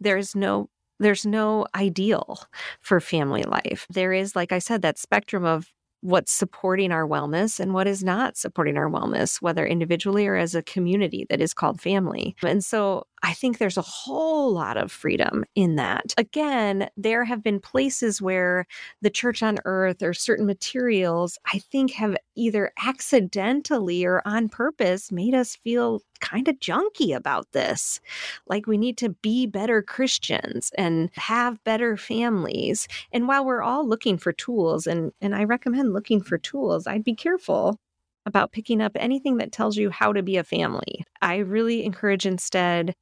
There's 0.00 0.34
no 0.34 0.68
there's 0.98 1.26
no 1.26 1.66
ideal 1.74 2.38
for 2.80 3.00
family 3.00 3.42
life. 3.42 3.86
There 3.90 4.12
is 4.12 4.36
like 4.36 4.52
I 4.52 4.58
said 4.58 4.82
that 4.82 4.98
spectrum 4.98 5.44
of 5.44 5.68
what's 6.00 6.32
supporting 6.32 6.90
our 6.90 7.06
wellness 7.06 7.60
and 7.60 7.72
what 7.72 7.86
is 7.86 8.02
not 8.02 8.36
supporting 8.36 8.76
our 8.76 8.90
wellness, 8.90 9.40
whether 9.40 9.64
individually 9.64 10.26
or 10.26 10.34
as 10.34 10.54
a 10.54 10.62
community 10.62 11.24
that 11.30 11.40
is 11.40 11.54
called 11.54 11.80
family. 11.80 12.34
And 12.42 12.64
so 12.64 13.04
I 13.24 13.34
think 13.34 13.58
there's 13.58 13.76
a 13.76 13.82
whole 13.82 14.52
lot 14.52 14.76
of 14.76 14.90
freedom 14.90 15.44
in 15.54 15.76
that. 15.76 16.12
Again, 16.18 16.88
there 16.96 17.24
have 17.24 17.42
been 17.42 17.60
places 17.60 18.20
where 18.20 18.66
the 19.00 19.10
church 19.10 19.42
on 19.42 19.58
earth 19.64 20.02
or 20.02 20.12
certain 20.12 20.44
materials, 20.44 21.38
I 21.52 21.58
think, 21.58 21.92
have 21.92 22.16
either 22.34 22.72
accidentally 22.84 24.04
or 24.04 24.22
on 24.24 24.48
purpose 24.48 25.12
made 25.12 25.34
us 25.34 25.54
feel 25.54 26.02
kind 26.20 26.48
of 26.48 26.58
junky 26.58 27.14
about 27.14 27.52
this. 27.52 28.00
Like 28.46 28.66
we 28.66 28.76
need 28.76 28.96
to 28.98 29.10
be 29.10 29.46
better 29.46 29.82
Christians 29.82 30.72
and 30.76 31.10
have 31.14 31.62
better 31.62 31.96
families. 31.96 32.88
And 33.12 33.28
while 33.28 33.44
we're 33.44 33.62
all 33.62 33.86
looking 33.86 34.18
for 34.18 34.32
tools, 34.32 34.86
and, 34.86 35.12
and 35.20 35.34
I 35.34 35.44
recommend 35.44 35.92
looking 35.92 36.22
for 36.22 36.38
tools, 36.38 36.88
I'd 36.88 37.04
be 37.04 37.14
careful 37.14 37.78
about 38.26 38.52
picking 38.52 38.80
up 38.80 38.92
anything 38.96 39.36
that 39.36 39.52
tells 39.52 39.76
you 39.76 39.90
how 39.90 40.12
to 40.12 40.22
be 40.22 40.36
a 40.36 40.44
family. 40.44 41.04
I 41.20 41.38
really 41.38 41.84
encourage 41.84 42.26
instead 42.26 42.94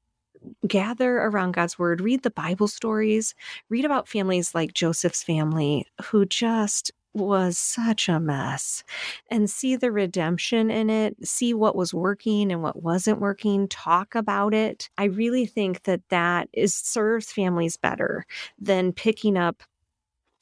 gather 0.66 1.18
around 1.18 1.52
God's 1.52 1.78
word, 1.78 2.00
read 2.00 2.22
the 2.22 2.30
Bible 2.30 2.68
stories, 2.68 3.34
read 3.68 3.84
about 3.84 4.08
families 4.08 4.54
like 4.54 4.74
Joseph's 4.74 5.22
family 5.22 5.86
who 6.04 6.26
just 6.26 6.92
was 7.12 7.58
such 7.58 8.08
a 8.08 8.20
mess 8.20 8.84
and 9.30 9.50
see 9.50 9.74
the 9.74 9.90
redemption 9.90 10.70
in 10.70 10.88
it, 10.88 11.16
see 11.26 11.52
what 11.52 11.74
was 11.74 11.92
working 11.92 12.52
and 12.52 12.62
what 12.62 12.82
wasn't 12.82 13.20
working, 13.20 13.66
talk 13.68 14.14
about 14.14 14.54
it. 14.54 14.88
I 14.96 15.04
really 15.04 15.46
think 15.46 15.82
that 15.84 16.02
that 16.10 16.48
is 16.52 16.74
serves 16.74 17.32
families 17.32 17.76
better 17.76 18.24
than 18.60 18.92
picking 18.92 19.36
up 19.36 19.62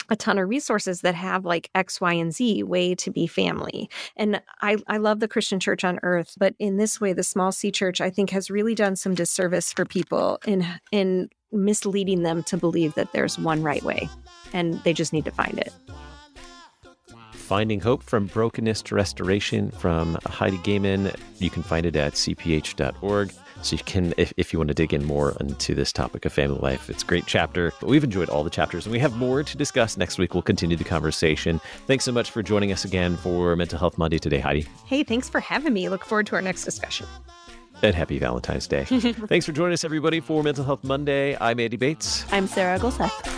a 0.09 0.17
ton 0.17 0.39
of 0.39 0.49
resources 0.49 1.01
that 1.03 1.15
have 1.15 1.45
like 1.45 1.71
X, 1.75 2.01
Y, 2.01 2.13
and 2.15 2.35
Z 2.35 2.63
way 2.63 2.95
to 2.95 3.11
be 3.11 3.27
family. 3.27 3.91
And 4.17 4.41
I, 4.63 4.77
I 4.87 4.97
love 4.97 5.21
the 5.21 5.29
Christian 5.29 5.61
church 5.61 5.85
on 5.85 5.99
earth, 6.03 6.35
but 6.39 6.55
in 6.59 6.77
this 6.77 7.01
way, 7.01 7.13
the 7.13 7.23
small 7.23 7.53
C 7.53 7.71
church, 7.71 8.01
I 8.01 8.11
think, 8.11 8.31
has 8.31 8.51
really 8.51 8.75
done 8.75 8.97
some 8.97 9.15
disservice 9.15 9.73
for 9.73 9.85
people 9.85 10.39
in 10.47 10.67
in 10.93 11.29
misleading 11.51 12.23
them 12.23 12.43
to 12.45 12.57
believe 12.57 12.95
that 12.95 13.13
there's 13.13 13.39
one 13.39 13.63
right 13.63 13.83
way. 13.83 14.09
And 14.53 14.75
they 14.85 14.93
just 14.93 15.13
need 15.13 15.25
to 15.25 15.31
find 15.31 15.59
it. 15.59 15.73
Finding 17.33 17.81
Hope 17.81 18.03
from 18.03 18.27
Brokenness 18.27 18.83
to 18.83 18.95
Restoration 18.95 19.71
from 19.71 20.19
Heidi 20.27 20.59
Goehmann. 20.59 21.13
You 21.39 21.49
can 21.49 21.63
find 21.63 21.87
it 21.87 21.97
at 21.97 22.13
cph.org. 22.13 23.33
So 23.63 23.77
you 23.77 23.83
can, 23.85 24.15
if, 24.17 24.33
if 24.37 24.53
you 24.53 24.59
want 24.59 24.69
to 24.69 24.75
dig 24.75 24.95
in 24.95 25.05
more 25.05 25.37
into 25.41 25.75
this 25.75 25.93
topic 25.93 26.25
of 26.25 26.33
family 26.33 26.59
life, 26.61 26.89
it's 26.89 27.03
a 27.03 27.07
great 27.07 27.27
chapter. 27.27 27.73
But 27.81 27.89
we've 27.89 28.05
enjoyed 28.05 28.29
all 28.29 28.45
the 28.45 28.51
chapters 28.51 28.87
and 28.87 28.93
we 28.93 28.99
have 28.99 29.17
more 29.17 29.43
to 29.43 29.57
discuss. 29.57 29.97
Next 29.97 30.19
week, 30.19 30.35
we'll 30.35 30.43
continue 30.43 30.77
the 30.77 30.85
conversation. 30.85 31.61
Thanks 31.87 32.05
so 32.05 32.13
much 32.13 32.31
for 32.31 32.43
joining 32.43 32.73
us 32.73 32.85
again 32.85 33.17
for 33.17 33.57
Mental 33.57 33.79
Health 33.79 33.99
Monday 33.99 34.19
today, 34.19 34.39
Heidi. 34.39 34.67
Hey, 34.87 35.03
thanks 35.03 35.29
for 35.29 35.41
having 35.41 35.73
me. 35.73 35.89
Look 35.89 36.05
forward 36.05 36.27
to 36.29 36.37
our 36.37 36.43
next 36.43 36.65
discussion. 36.65 37.07
And 37.83 37.95
happy 37.95 38.19
Valentine's 38.19 38.67
Day. 38.67 38.85
thanks 38.87 39.47
for 39.47 39.53
joining 39.53 39.75
us, 39.75 39.85
everybody, 39.85 40.21
for 40.21 40.43
Mental 40.43 40.65
Health 40.65 40.83
Monday. 40.83 41.37
I'm 41.41 41.61
Andy 41.61 41.77
Bates. 41.77 42.25
I'm 42.33 42.47
Sarah 42.47 42.79
Gulseth. 42.79 43.38